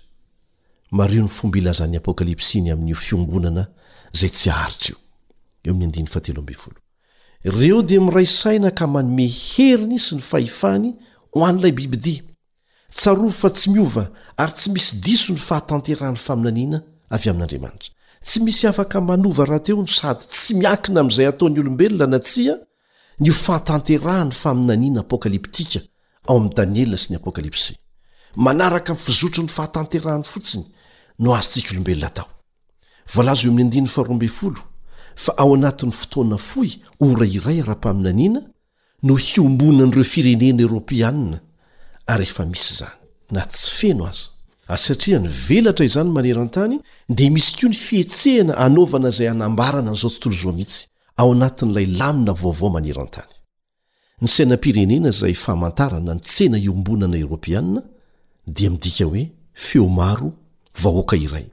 [0.91, 3.63] mariony fomblazan'y apokalypsiny aminio fiombonana
[4.19, 4.93] zay tsy aritr
[5.63, 6.71] io
[7.45, 10.93] ireo dia miray saina kamanome heriny sy ny fahifany
[11.33, 12.15] ho any lay bibidi
[12.93, 17.91] tsaroo fa tsy miova ary tsy misy diso ny fahatanterahany faminaniana avy amin'andriamanitra
[18.25, 22.55] tsy misy afaka manova raha teony sady tsy miakina amy zay ataony olombelona na tsia
[23.23, 25.79] nyho fahatanterahany faminaniana apokalyptika
[26.27, 27.73] ao am danielia syny apokalypsy
[28.45, 30.65] manaraka mpfizotro ny fahatanterahany fotsiny
[31.19, 32.17] no aztsiklobelonat
[35.23, 36.69] fa ao anatn'ny fotoana foy
[37.05, 38.39] ora iray rahapaminaniana
[39.07, 41.37] no hiombonanyireo firenena eoropianna
[42.13, 42.95] ary efa misy izany
[43.35, 44.19] na tsy feno aza
[44.67, 46.75] ary satria nivelatra izany manerantany
[47.17, 52.69] dia misy koa ny fihetsehana anovana zay hanambarana nyzao tontolo zomhitsy ao anatn'lay lamina vaovao
[52.75, 53.29] manerantay
[54.21, 57.81] ny sainampirenena zay fahamantarana ny tsena iombonana eoropianna
[58.55, 59.23] dia midika hoe
[59.65, 60.29] feomaro
[60.81, 61.45] vahoaka iray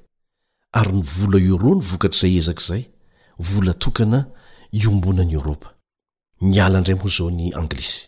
[0.78, 2.82] ary nyvola ioro ny vokatr'zay ezakzay
[3.48, 4.18] volatokana
[4.80, 5.68] iombonany eropa
[6.50, 7.98] nialandramo zao ny anglisy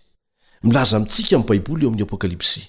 [0.64, 2.62] milaza mintsika amy baiboly eo ami'ny apokalypsy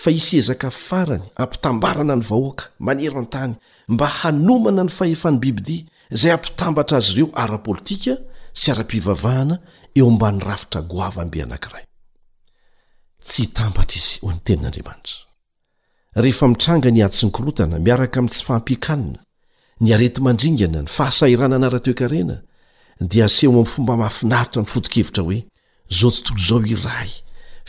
[0.00, 3.54] fa isy ezaka farany ampitambarana ny vahoaka manera an-tany
[3.92, 5.78] mba hanomana ny fahefahny bibidi
[6.10, 8.12] zay ampitambatra azy ireo ara-politika
[8.54, 9.56] sy ara-pivavahana
[9.98, 11.84] eo mban'ny rafitra goavambe anankiray
[13.26, 19.20] tsytambatra izy ony tenin'andramanitra ehefa mitranga ny adsy ny korotana miaraka amin'n tsy faampiakanina
[19.82, 22.36] ny areti mandringana ny fahasairana anara-toekarena
[23.10, 25.38] dia aseo amn'ny fomba mahafinaritra ny fotokevitra hoe
[25.98, 27.10] zao tontolo zao iray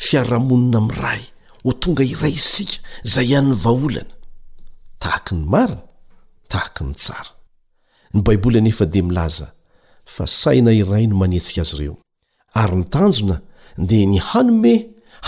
[0.06, 1.24] fiaramonina mi' ray
[1.66, 2.78] ho tonga iray isika
[3.14, 4.14] zay ihan'ny vaholana
[5.02, 5.82] tahaka ny marina
[6.52, 7.37] tahaka ny tsara
[8.18, 9.52] ny baiboly anefa dia milaza
[10.06, 11.96] fa saina irai no manetsika azy ireo
[12.60, 13.36] ary nytanjona
[13.90, 14.74] dia ny hanome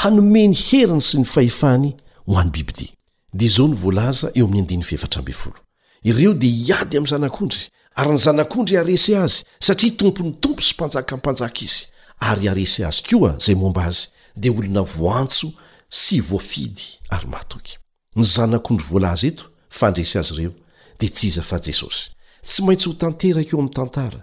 [0.01, 1.89] hanome ny heriny sy ny fahefany
[2.25, 2.87] ho any bibidi
[3.33, 5.59] dia izao ny voalaza eo amin'ny andiny fevatra ambe folo
[6.03, 7.61] ireo dia hiady amin'ny zanak'ondry
[7.95, 11.81] ary ny zanak'ondry iarese azy satria tompony tompo sy mpanjakampanjaka izy
[12.19, 15.51] ary iarese azy ko a izay momba azy dia olona voantso
[15.89, 17.77] sy voafidy ary mahtoky
[18.15, 19.45] ny zanak'ondry voalaza eto
[19.77, 20.53] fa ndresy azy ireo
[20.99, 22.11] dia ts iza fa jesosy
[22.49, 24.19] tsy maintsy ho tanteraka eo amin'ny tantara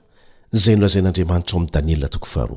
[0.63, 2.57] zay nolazain'andriamanitra ao amin'ny danielatoko faharo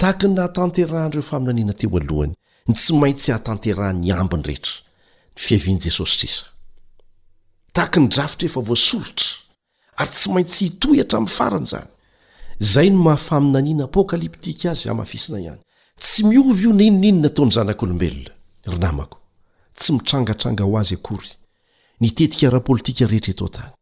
[0.00, 2.34] tahakiny nahatanterahandireo faminanina teo alohany
[2.68, 4.74] ny tsy maintsy ahatanterahn'ny ambiny rehetra
[5.72, 6.12] anesos
[7.76, 9.26] thany drafitra efavsolotra
[10.00, 11.92] ary tsy maintsy hitoy htramin'ny farany zany
[12.72, 15.62] zay no mahafaminaniana apokalyptika azy amahafisina ihany
[16.02, 18.36] tsy miovy io ninonainyna ataony zanak'olombelona
[18.72, 19.16] ry namako
[19.78, 21.30] tsy mitrangatranga ho azy akory
[22.00, 23.72] nitetikarahpolitika rehetra etotany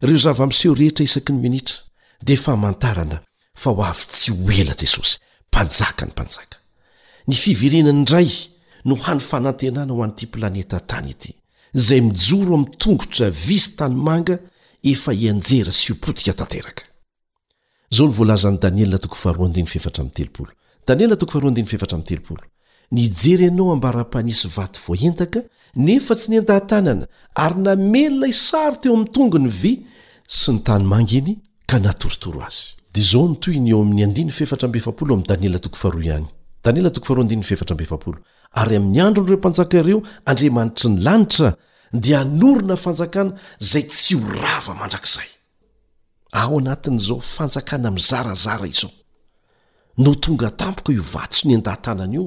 [0.00, 1.76] reo zava miseho rehetra isaky ny minitra
[2.24, 3.20] dia fa mantarana
[3.54, 5.16] fa ho avy tsy ho ela jesosy
[5.50, 6.56] mpanjaka ny mpanjaka
[7.28, 8.30] ny fivirinany idray
[8.84, 11.30] no hany fanantenana ho anyity planeta tany ity
[11.74, 14.38] izay mijoro ami'n tongotra visy tany manga
[14.82, 16.84] efa hianjera sy ho potika tanteraka
[17.94, 22.42] zao n volazany daniela tokofaroany featramny telooodanielatooany featra my telo
[22.94, 25.40] nyjery ianao hambara-panisy vato voaentaka
[25.86, 27.04] nefa tsy niandahatanana
[27.44, 29.72] ary namelona isary teo amin'ny tongo ny vy
[30.38, 31.32] sy ny tany manginy
[31.70, 32.62] ka natorotoro azy
[32.94, 36.26] dia zao no toiny eo amin'ny andiny fefatrambefapolo ami'ny daniela tokofaro ihany
[36.64, 38.10] danielatokodferb
[38.60, 41.48] ary amin'ny andro nireo mpanjaka ireo andriamanitry ny lanitra
[42.04, 43.32] dia anorona fanjakana
[43.70, 45.28] zay tsy ho rava mandrakzay
[46.40, 48.90] ao anatin' izao fanjakana ami'ny zarazara izao
[50.04, 52.26] no tonga tampoka io vato sy ny an-dahatanana io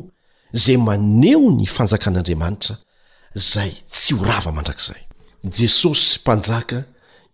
[0.53, 2.77] zay maneo ny fanjakan'andriamanitra
[3.33, 5.01] zay tsy ho rava mandrakzay
[5.43, 6.83] jesosy mpanjaka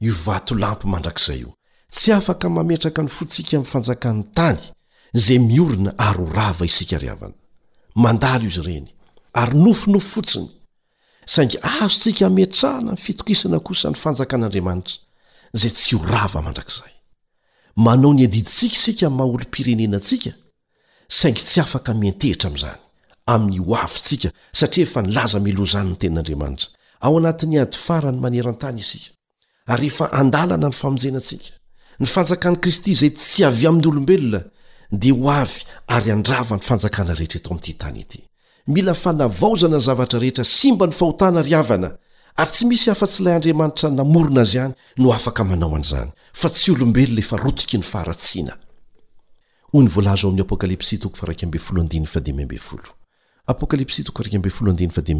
[0.01, 1.53] iovatolampo mandrakizay io
[1.91, 4.59] tsy afaka mametraka ny fotsika amin'ny fanjakan'ny tany
[5.14, 7.38] zay miorina ary ho rava isika ry havana
[7.95, 8.88] mandalo izy ireny
[9.34, 10.49] ary nofonofo fotsiny
[11.26, 14.97] saingy azontsika miatrahana nyfitokisana kosa ny fanjakan'andriamanitra
[15.53, 16.91] zay tsy ho rava mandrakzay
[17.76, 20.34] manao ny adiditsika isika maha olom-pirenenantsika
[21.07, 22.83] saingy tsy afaka mientehitra amin'izany
[23.26, 24.30] amin'ny ho avyntsika
[24.62, 26.70] satria efa nilaza meloa zany ny ten'andriamanitra
[27.06, 29.14] ao anatin'ny ady farany maneran-tany isika
[29.74, 31.52] ary efa andalana ny famonjenantsika
[32.02, 34.42] ny fanjakan' kristy izay tsy avy amin'nyolombelona
[35.02, 35.62] dia ho avy
[35.96, 38.20] ary andrava ny fanjakana rehetra eto ami'ity tany ity
[38.74, 41.90] mila fanavaozana ny zavatra rehetra si mba ny fahotana ry avana
[42.42, 46.10] ary tsy misy afa-tsiilay andriamanitra namorona azy hany no afaka manao an'izany
[46.42, 48.60] fa tsy olombelona efa rotiky ny faharatsina
[53.48, 55.14] apokalpsdia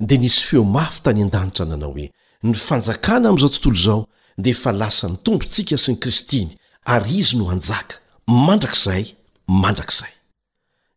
[0.00, 2.08] nisy feo mafy tany an-danitra nanao hoe
[2.42, 4.06] ny fanjakàna amin'izao tontolo izao
[4.38, 6.50] dia fa lasa nytombontsika sy ny kristiny
[6.84, 9.04] ary izy no anjaka mandrakizay
[9.48, 10.12] mandrakizay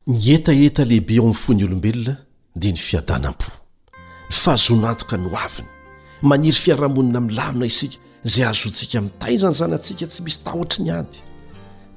[0.07, 2.15] ny etaeta lehibe ao mn' fony olombelona
[2.55, 3.49] dia ny fiadanam-po
[4.31, 5.69] fahazonatoka noavina
[6.21, 11.19] maniry fiarahamonina amin'ny lamina isika izay ahazoantsika mi'taizany zanantsika tsy misy tahotry ny ady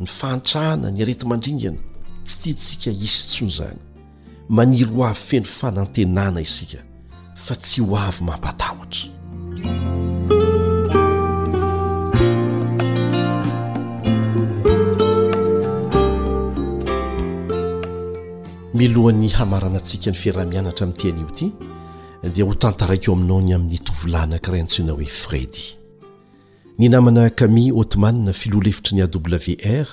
[0.01, 1.81] ny faantrahana ny areti mandringana
[2.25, 3.79] tsy tintsika isy tsonyzany
[4.49, 6.79] maniry hoavy feny fanantenana isika
[7.37, 9.09] fa tsy ho avy mampatahotra
[18.75, 21.53] milohan'ny hamarana antsika ny firaha-mianatra ami'tianio ity
[22.33, 25.65] dia ho tantaraikeo aminao ny amin'nytovilana kira antsina hoe fredy
[26.79, 29.87] ny namana kami otmana filoalefitry ny awr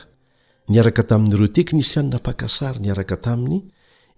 [0.70, 3.64] nyaraka tamin'n'ireo teknisianna pakasary nyaraka taminy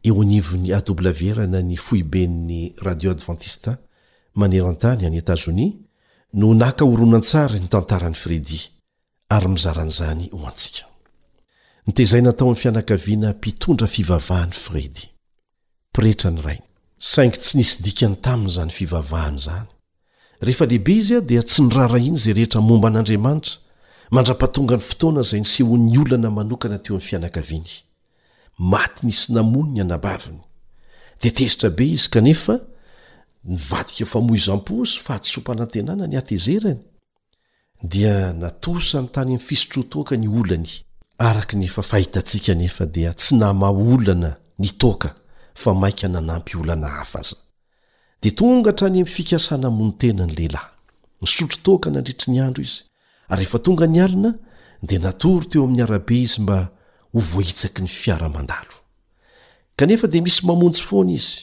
[0.08, 3.72] eo nivony awrana ny foiben'ny radio advantista
[4.36, 5.66] manerya etazoni
[6.40, 8.60] no naka oronantsary nitantarany fredy
[9.36, 10.76] ary mizaran'zany hoansik
[12.14, 16.60] zantaonianakaa pitondra fivavahany fredyretranrai
[17.14, 19.68] saingy tsy nisy dikany tamiy zany fivavahany zany
[20.46, 23.54] rehefalehibe izy aho dia tsy nirara iny zay rehetra momba an'andriamanitra
[24.16, 27.70] mandrapatonga any fotoana zay nyseho'ny olana manokana teo amy fianakavany
[28.64, 30.40] maty nisy namony ny anabaviny
[31.20, 32.56] tetezitra be izy kanefa
[33.46, 36.80] nyvadika eo famoizamposy fa tsompanantenana ny atezerany
[37.92, 40.70] dia natosa ntany ami fisotro toaka ny olany
[41.20, 45.10] araka nefa fahitatsika nefa dia tsy nama olana ny toka
[45.54, 47.38] fa mainka nanampyolana hafa aza
[48.22, 50.70] de tonga htrany amfikasana amony tenany lehilahy
[51.22, 52.80] nysotro toka nandritra ny andro izy
[53.30, 54.32] ry ehefa tonga ny alina
[54.84, 56.72] di natory teo amin'ny arabe izy mba
[57.14, 58.76] ho voahitsaky ny fiaramandalo
[59.78, 61.40] kanefa dia misy mamonjy foana izy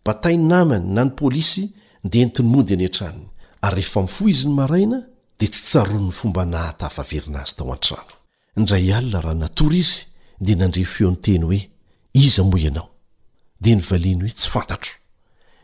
[0.00, 1.62] mba tai namany na ny pôlisy
[2.10, 3.26] dia entinymondy any an-tranony
[3.66, 4.98] ary rehefa mifo izy ny maraina
[5.38, 8.14] dia tsy tsaron ny fomba nahatafaverina azy tao an-trano
[8.58, 9.98] indray alina raha natory izy
[10.44, 11.60] dia nandre feo nyteny hoe
[12.24, 12.88] iza moa ianao
[13.62, 14.94] dia nyvaleny hoe tsy fantatro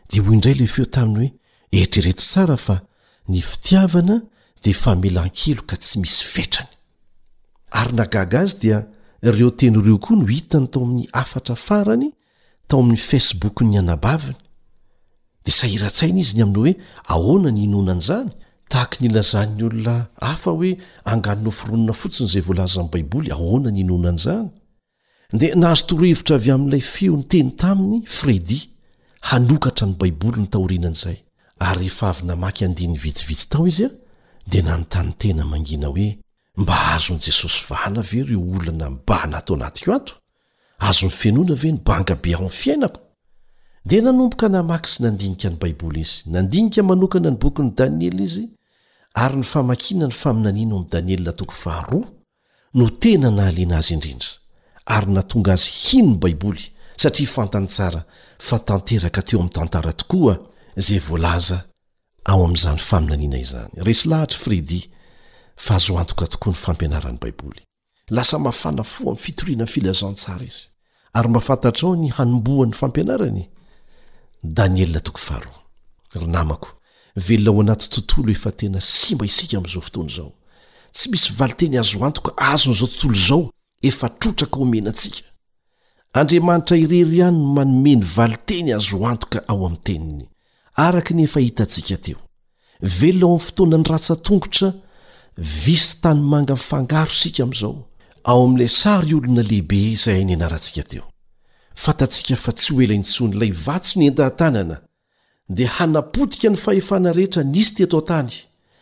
[0.09, 2.75] dia hoy indray le feo taminy hoe etrereto tsara fa
[3.31, 4.15] ny fitiavana
[4.63, 6.69] dia famelan-kelo ka tsy misy fetrany
[7.79, 8.79] ary nagaga azy dia
[9.21, 12.11] ireo teny ireo koa no hitany tao amin'ny afatra farany
[12.67, 14.37] tao amin'ny fecebook ny anabaviny
[15.45, 16.73] dia sahira-tsaina izy ny aminao hoe
[17.13, 18.31] ahona ny inonana izany
[18.69, 19.95] tahaky nyilazany olona
[20.27, 20.71] hafa hoe
[21.11, 24.47] anganonao fironona fotsiny izay voalaza n'y baiboly ahona ny inonana izany
[25.39, 28.59] dia nazo torohevitra avy amin'ilay feo ny teny taminy fredi
[29.29, 31.17] hanokatra ny baiboly notahorianan' izay
[31.67, 33.91] ary rehefa avy na maky andiny vitsivitsy tao izy a
[34.49, 36.09] dia nanontany tena mangina hoe
[36.57, 40.13] mba azoni jesosy vahna very eo olana bana to anati ko ato
[40.87, 42.99] azony fenoana ve ny bangabe ao amin'ny fiainako
[43.89, 48.45] dia nanomboka namaki sy nandinika ny baiboly izy nandinika manokana ny bokyn'i daniely izy
[49.23, 52.07] ary ny famakina ny faminaniana ao amin'y daniely natoko faharoa
[52.77, 54.29] no tena nahalina azy indrindra
[54.93, 56.63] ary natonga azy hino ny baiboly
[57.01, 58.01] satria fantany tsara
[58.47, 60.33] fa tanteraka teo amin'ny tantara tokoa
[60.79, 61.57] izay voalaza
[62.29, 64.81] ao amin'izany faminaniana izany resy lahatra fridi
[65.57, 67.61] f azoantokatokoany fampianarany baiboly
[68.09, 70.65] lasa mafana fo ami'ny fitorianany filazantsara izy
[71.17, 75.01] aryma afantatra ao ny hanomboan'ny fampianaranydaniel
[76.13, 76.69] r namako
[77.15, 80.31] velona ao anaty tontolo efa tena si mba isika ami'izao fotoana izao
[80.93, 83.49] tsy misy vali teny hazo antoka azon'izao tontolo izao
[83.83, 85.21] efa trotraka omenantsika
[86.13, 90.25] andriamanitra irery ihany n manomeny vali teny azo antoka ao ami'ny teniny
[90.75, 92.17] araka ny efa hitantsika teo
[92.81, 94.73] velona ao am'ny fotoanany ratsa tongotra
[95.37, 97.85] visy tany manga myfangaro sika amizao
[98.23, 101.03] ao amla sary olona lehibe zaay nianarantsika teo
[101.75, 104.81] fantatsika fa tsy ho ela intsony lay vatso ny endahatanana
[105.49, 108.29] di hanapotika ny fahefana rehetra nisy ty atao tany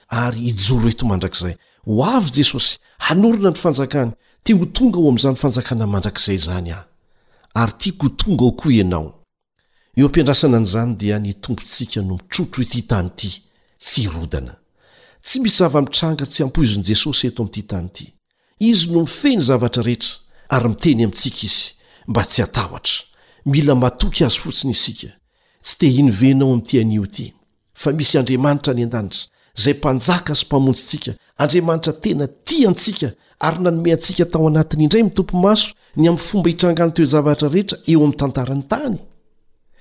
[0.08, 4.12] ary ijoro eto mandrakzay ho avy jesosy hanorona ny fanjakany
[4.44, 6.72] ty ho tonga ho amzany fanjakana mandrakzay zany
[7.54, 13.30] aort ko tongao aoioampandrasana nzany dia nitompontsika no mitrotroetytany ty
[13.78, 14.64] tsyrda
[15.26, 18.06] tsy misy zava-mitranga tsy hampoizin'i jesosy eto amin'ity tany ity
[18.70, 20.12] izy no mifeny zavatra rehetra
[20.56, 21.64] ary miteny amintsika izy
[22.12, 22.98] mba tsy hatahotra
[23.52, 25.10] mila matoky azy fotsiny isika
[25.66, 27.26] tsy te hinovenao amin'ity anio ity
[27.82, 29.26] fa misy andriamanitra ny an-danitra
[29.60, 31.12] izay mpanjaka azy mpamonjyntsika
[31.44, 33.08] andriamanitra tena ti antsika
[33.48, 37.78] ary nanome antsika tao anatin' indray mitompo maso ny amin'ny fomba hitrangano to zavatra rehetra
[37.92, 38.98] eo amin'ny tantarany tany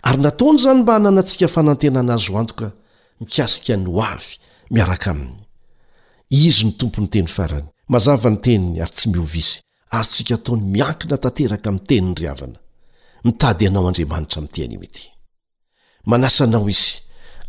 [0.09, 2.73] ary nataona izany mba hanana antsika fanantena na azy hantoka
[3.21, 4.33] mikasika ny ho avy
[4.75, 5.45] miaraka aminy
[6.31, 9.61] izy ny tompony teny farany mazavany teniny ary tsy miovizy
[9.99, 12.59] azotsika taony miankina tanteraka amin'ny teniny ry avana
[13.25, 15.03] mitady anao andriamanitra mi' te any myity
[16.11, 16.89] manasa anao izy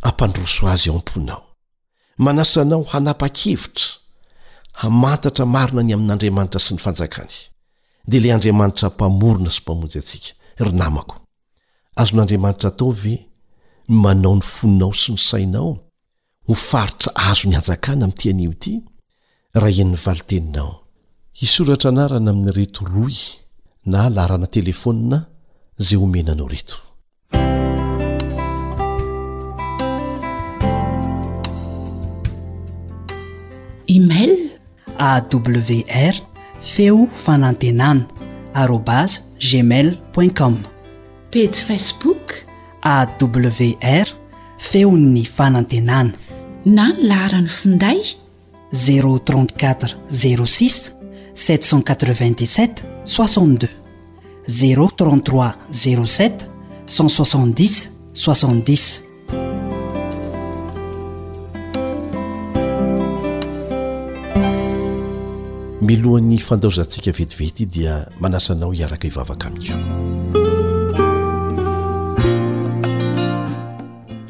[0.09, 1.41] ampandroso azy ao am-poinao
[2.26, 3.88] manasanao hanapa-kevitra
[4.84, 7.34] hamantatra marina ny amin'andriamanitra sy ny fanjakany
[8.09, 10.30] dia ilay andriamanitra mpamorona sy mpamonjy atsika
[10.67, 11.17] ry namako
[12.01, 13.13] azon'andriamanitra tao ve
[14.03, 15.71] manao ny foninao sy ny sainao
[16.48, 18.74] hofaritra azo ny anjakana ami'ti anio ity
[19.62, 20.70] raha in'ny valin-teninao
[21.46, 23.18] isoratra anarana amin'ny reto roy
[23.91, 25.18] na lahrana telefonna
[25.80, 26.76] izay ho menanao reto
[33.96, 34.34] email
[35.12, 36.16] awr
[36.74, 38.04] feo fanantenana
[38.62, 39.12] arobas
[39.50, 40.56] gmailcom
[41.32, 42.26] pase facebook
[42.96, 44.08] awr
[44.70, 46.14] feo ny fanantenana
[46.66, 47.99] na ny laharany finday
[48.74, 49.89] 034
[50.47, 50.93] 06
[51.34, 53.68] 787 62
[54.47, 56.49] 033 07
[56.88, 59.01] 16 60
[65.86, 70.43] milohan'ny fandaozantsika vetivety dia manasanao hiaraka hivavaka amiko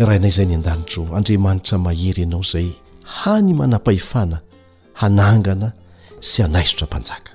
[0.06, 2.70] raha ianay izay ny an-danitro andriamanitra mahery ianao izay
[3.04, 4.40] hany manam-pahefana
[4.94, 5.72] hanangana
[6.20, 7.32] sy anaizotra mpanjaka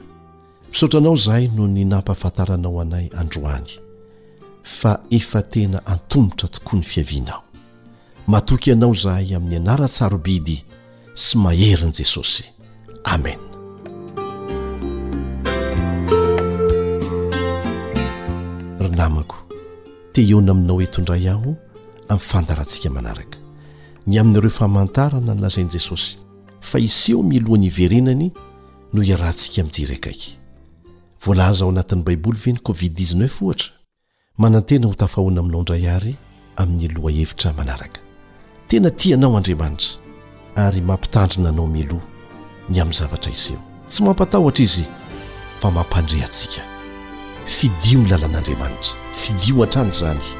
[0.71, 3.71] misotra anao izahay noho ny nampahafantaranao anay androany
[4.63, 7.43] fa efa tena antomotra tokoa ny fiavinao
[8.27, 10.65] matoky ianao izahay amin'ny anaratsarobidy
[11.15, 12.45] sy maherin'i jesosy
[13.05, 13.49] amena
[18.81, 19.37] ry namako
[20.13, 21.55] teeona aminao etondray aho
[22.11, 23.39] ami'ny fandarantsika manaraka
[24.07, 26.17] ny amin'ireo famantarana ny lazain'i jesosy
[26.61, 28.33] fa iseho miloa ny iverenany
[28.93, 30.39] no iarantsika mijirykaiky
[31.25, 33.71] voalaza ao anatin'y baiboly veny kovid 19 ohatra
[34.39, 36.17] manantena ho tafahona aminao ndray ary
[36.57, 38.01] amin'ny loha hevitra manaraka
[38.69, 39.89] tena tianao andriamanitra
[40.57, 42.03] ary mampitandry nanao miloa
[42.69, 44.85] ny amin'ny zavatra iseho tsy mampatahotra izy
[45.61, 46.63] fa mampandrehantsika
[47.47, 50.40] fidio ny lalan'andriamanitra fidio antrany zany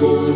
[0.00, 0.35] ك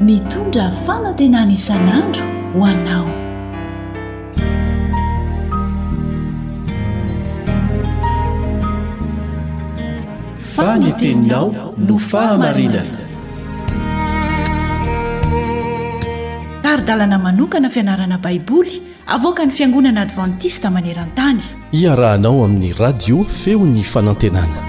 [0.00, 2.22] mitondra fanadianany isan'andro
[2.54, 3.23] ho anao
[10.72, 11.54] any teninao
[11.88, 12.98] no fahamarinana
[16.64, 18.72] tarydalana manokana fianarana baiboly
[19.16, 21.42] avoka ny fiangonana advantista maneran-tany
[21.82, 24.60] iarahanao amin'ny radio feony fanantenana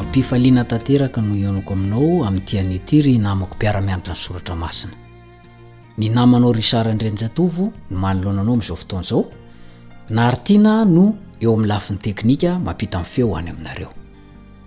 [0.00, 4.92] ampifaliana tanteraka no ioniko aminao amin'nytianetiry namako mpiara-mianatra ny soratra masina
[5.98, 9.20] ny namanao ry sara ndrenjatovo no manolohananao ami'izao fotoan'zao
[10.12, 11.04] naharitiana no
[11.44, 13.90] eo amn'ny lafin'ny teknika mampita am feo any aminareo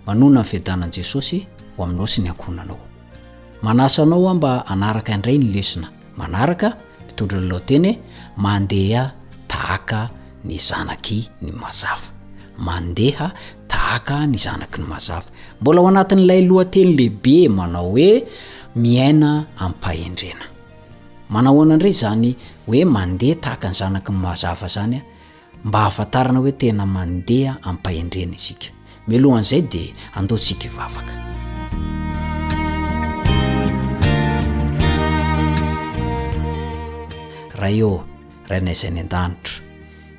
[0.06, 1.38] manoona fidanan jesosy
[1.76, 2.78] ho aminao sy ny akohnanao
[3.62, 5.86] manasanao a mba anaraka indray ny lesina
[6.20, 6.68] manaraka
[7.06, 7.90] mitondra lalaho teny
[8.44, 9.04] mandeha
[9.50, 9.98] taaka
[10.46, 12.06] ny zanaky ny mazava
[12.66, 13.26] mandeha
[13.72, 15.26] taaka ny zanaky ny mazava
[15.60, 18.10] mbola ho anatin'n'lay lohateny lehibe manao hoe
[18.82, 20.44] miaina ampaendrena
[21.34, 22.30] manao oanaindray zany
[22.66, 24.98] hoe mandeha tahaka ny zanaky ny mazava zany
[25.64, 28.66] mba hahafantarana hoe tena mandeha ampaendrena isika
[29.08, 31.12] melohana izay dea andotsika hivavaka
[37.60, 37.98] raha eoo
[38.50, 39.52] rainaizany an-danitra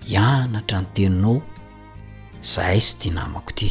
[0.10, 1.38] hianatra ny teninao
[2.54, 3.70] zahai sy dia namako ity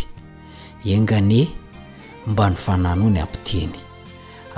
[0.95, 1.41] engane
[2.31, 3.73] mba nyfanano ny ampiteny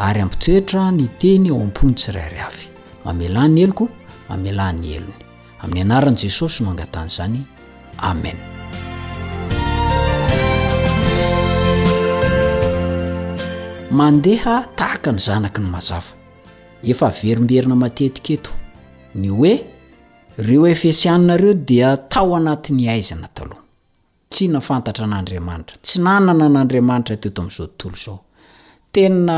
[0.06, 2.64] ary ampitoetra ny teny ao am-pony tsirairy avy
[3.04, 3.84] mamelahny eloko
[4.28, 5.22] mamelany elony
[5.64, 7.40] amin'ny anaran' jesosy no angatany zany
[8.10, 8.38] amen
[13.98, 16.12] mandeha tahaka ny zanaky ny mazava
[16.92, 18.50] efa averimberina matetika eto
[19.20, 19.52] ny hoe
[20.46, 23.62] reo efesianinareo dia tao anatin'ny aizana taloha
[24.32, 28.18] tsy nafantatra an'andriamanitra tsy nanana an'andriamanitra teo to amin'izao tontolo zao
[28.94, 29.36] tena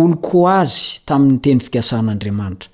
[0.00, 2.68] olo koa azy tamin'ny teny fikasan'andriamanitra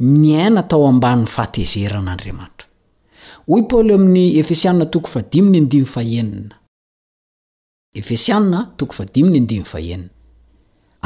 [0.00, 2.66] aina tao ambany fatezeran'andriamanitra
[3.48, 4.04] oy paolym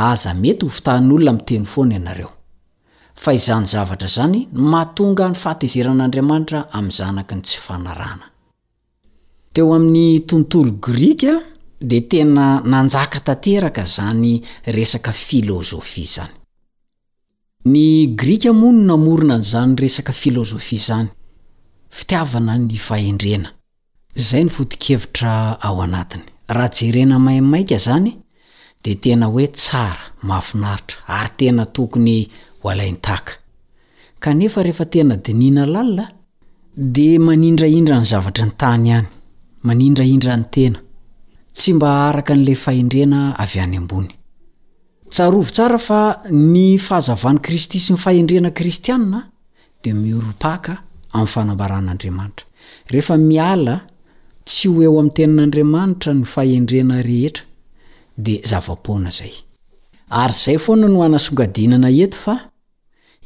[0.01, 2.31] aza mety ho fitahn'olona mteny fony ianareo
[3.15, 8.25] fa izany zavatra zany nmahatonga ny fahatezeran'andriamanitra am zanakyny tsy fanarana
[9.53, 11.41] teo amin'ny tontolo grikaa
[11.81, 16.38] dia tena nanjaka tateraka zany resaka filozofia zany
[17.69, 21.09] ny grika mono namorona ny zany resaka filozofia izany
[21.91, 23.49] fitiavana ny fahendrena
[24.17, 28.13] izay nyfotikevitra ao anatiny raha jerena mahaimaika zany
[28.85, 32.29] de tena hoe tsara mahafinaritra ary tena tokony
[32.63, 33.33] hoalaintaka
[34.19, 36.09] kanefa rehefa tena dinina lalina
[36.77, 39.07] de manindraindra ny zavatra ny tany hany
[39.63, 40.79] manindraindra ny tena
[41.53, 44.07] tsy mba araka an'la fahendrena avy any amboy
[45.11, 45.99] tsarovy tsara fa
[46.31, 49.21] ny fahazavany kristy sy ny fahendrena kristianna
[49.83, 50.75] di mioropaka
[51.17, 52.47] amin'ny fanambaran'andriamanitra
[52.93, 53.77] rehefa miala
[54.47, 57.45] tsy ho eo amin'ny tenin'andriamanitra ny faendrena rehetra
[58.25, 59.33] de zavapoana zay
[60.29, 62.25] yzay fana no anasongana e f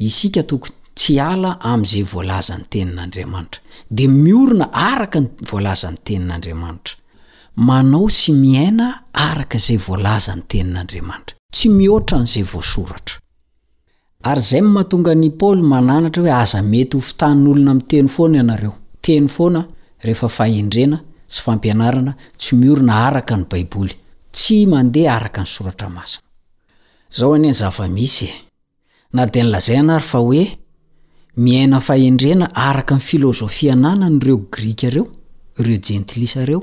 [0.09, 3.61] isika tokony tsy ala amn'izay volaza ny tenin'andriamanitra
[3.97, 6.95] de miorona araka ny volaza ny tenin'andriamanitra
[7.68, 8.87] manao sy miaina
[9.28, 11.37] araka zay voalaza ny tenin'andriamanitra
[14.40, 18.74] zay mahatonga ny paoly mananatra oe aza mety ho fotanin'olona amteny fona ianareo
[19.05, 19.61] teny fona
[20.05, 20.96] rehefa fahendrena
[21.32, 23.94] sy fampianarana tsy miorona araka ny baiboly
[24.34, 26.24] tsy mandeha araka ny soratra masina
[27.11, 28.32] zao iyzava-misy e.
[29.12, 30.44] nadia nylazai anary faoe
[31.36, 35.07] miaina faendrena araka ny filozofianananyreo grika reo
[35.59, 36.61] reo jentlisareo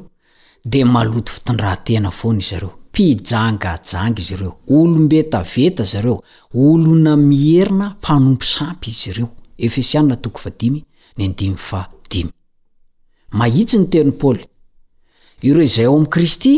[0.65, 6.21] de maloto fitondrahntena fony izareo fjangajanga izy ireo olombetaveta zareo
[6.53, 9.97] olona mierina mpanompo sampy izy ireofesi
[13.31, 14.43] mahitsy ny teny paoly
[15.41, 16.53] ireo izay ao mi'i kristy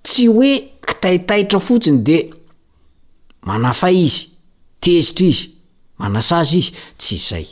[0.06, 0.52] tsy hoe
[0.92, 2.18] itaitaitra fotsiny de
[3.48, 4.20] manafa izy
[4.80, 5.57] tezitra izy
[5.98, 7.46] manasazy izy tsy izay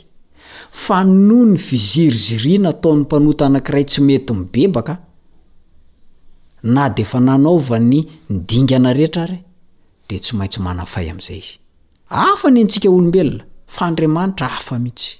[0.71, 4.97] fa noho ny fiziry ziriana ataony mpanota anakiray tsy mety nibebaka
[6.63, 9.37] na de efa nanaova ny ndingana rehetra r
[10.09, 11.59] de tsy maintsy manafay amn'izay izy
[12.09, 15.19] afa ny antsika olombelona fa andriamanitra afa mihitsy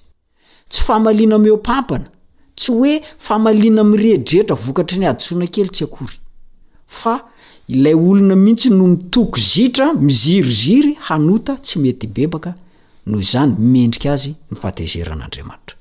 [0.70, 2.08] tsy famaliana mihompampana
[2.56, 6.18] tsy hoe famalina miredrrehetra vokatry ny adsoana kely tsy akory
[6.88, 7.22] fa
[7.68, 12.56] ilay olona mihitsy noho ny toko zitra miziriziry hanota tsy mety bebaka
[13.10, 15.76] noh izany mendrika azy ny fatezeran'andriamanitra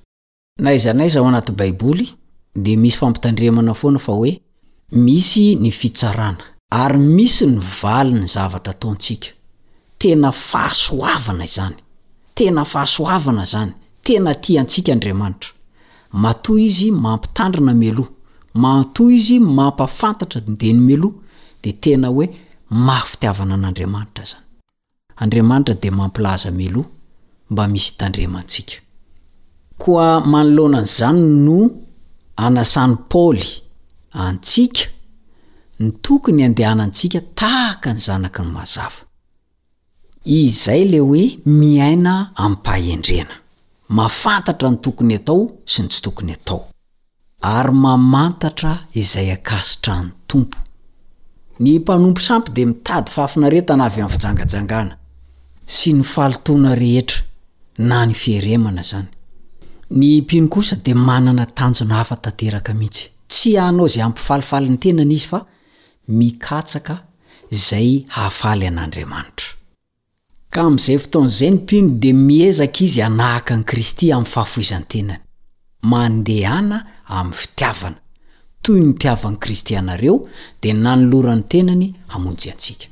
[0.66, 2.06] naizanaiza ao anat baiboly
[2.64, 4.32] de misy fampitandremana foana fa hoe
[5.04, 6.38] misy ny fitsarana
[6.82, 9.28] ary misy ny valy ny zavatra taontsika
[10.00, 11.76] tena fahasoavana zany
[12.38, 13.72] tena fahasoavana zany
[14.06, 15.50] tena ti antsika andriamanitra
[16.22, 18.08] matoa izy mampitandrina meloa
[18.62, 21.14] matoa izy mampafantatra dideny meloa
[21.62, 22.26] de tena hoe
[22.86, 24.44] mahafitiavana an'andriamanitra zany
[25.22, 26.88] andriamanitra de mampilaza meloha
[27.50, 28.76] mba misy itandremantsika
[29.78, 31.70] koa manoloanany izany no
[32.36, 33.46] anasany paoly
[34.12, 34.80] antsika
[35.80, 39.00] ny tokony andehana antsika tahaka ny zanaky ny mazava
[40.24, 43.34] izay le hoe miaina amipahendrena
[43.88, 46.62] mafantatra ny tokony atao sy ny tsy tokony atao
[47.42, 50.58] ary mamantatra izay akasitra ny tompo
[51.60, 54.98] ny mpanompo sampy di mitady fafinaretana avy amin'ny fijangajangana
[55.76, 57.25] sy ny falitoana rehetra
[57.78, 59.06] na ny fieremana zany
[59.90, 65.26] ny mpino kosa de manana tanjona hafatanteraka mihitsy tsy hanao zay ampifalifali ny tenany izy
[65.26, 65.46] fa
[66.08, 67.02] mikatsaka
[67.50, 69.46] zay hahafaly an'andriamanitra
[70.50, 75.20] ka am'izay foton'izay ny mpino de miezaka izy anahaka ny kristy ami'ny fahafoizantenany
[75.82, 77.96] mandehana amin'ny fitiavana
[78.62, 80.22] toy ny tiavany kristy anareo
[80.62, 82.86] de nany lorany tenany amonjyantsika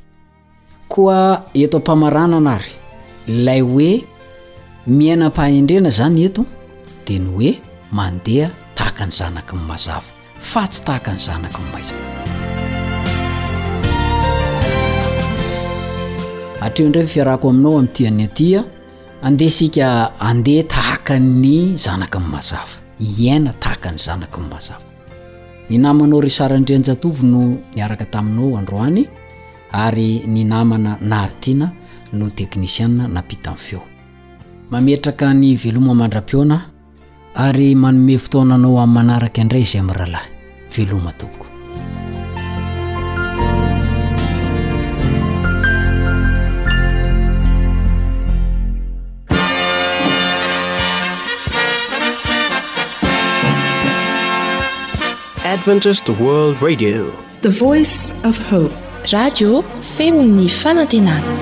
[0.96, 2.70] oa eto mpamarana ana ary
[3.28, 4.04] lay oe
[4.84, 6.44] miainam-pahendrena zany eto
[7.08, 7.52] dea ny hoe
[7.96, 10.04] mandeha tahaka ny zanaky ny mazava
[10.44, 12.04] fa tsy tahaka ny zanaky ny mazava
[16.60, 18.60] atreo indreo ny fiarako aminao amin'tiany atia
[19.24, 19.88] andeha sika
[20.20, 24.84] andeha tahaka ny zanaky ny mazava iaina tahaka ny zanaka ny mazava
[25.68, 27.40] ny namanao resaraindreanjatovy no
[27.72, 29.08] miaraka taminao androany
[29.72, 31.72] ary ny namana naaritiana
[32.12, 33.93] no tekniciaa nampita amin'nfeo
[34.74, 36.56] mametraka ny veloma mandra-piona
[37.46, 40.26] ary manome fotoananao amin'ny manaraka indray izay ami' rahalahy
[40.74, 41.54] veloma tokoadi
[57.46, 57.94] the voice
[58.36, 58.74] f hope
[59.18, 59.50] radio
[59.96, 61.32] femi'ny fanantenana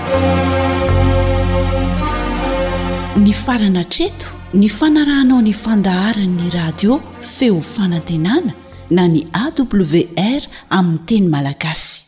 [3.17, 8.55] ny farana treto ny fanarahanao ny fandaharany'ny radio feo fanantenana
[8.91, 10.43] na ny awr
[10.79, 12.03] amin'ny teny malagasy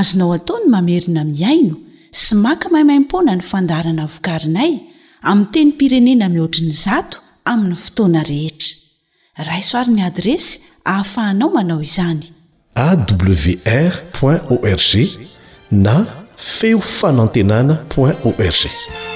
[0.00, 1.74] azonao atao ny mamerina miaino
[2.20, 4.72] sy maka maimaimpona ny fandaharana vokarinay
[5.30, 7.18] amin'ny teny pirenena mihoatriny zato
[7.52, 8.74] amin'ny fotoana rehetra
[9.48, 12.26] raisoaryn'ny adresy ahafahanao manao izany
[12.74, 13.94] awr
[14.26, 14.92] org
[15.70, 16.04] na
[16.36, 19.11] feo fanantenana org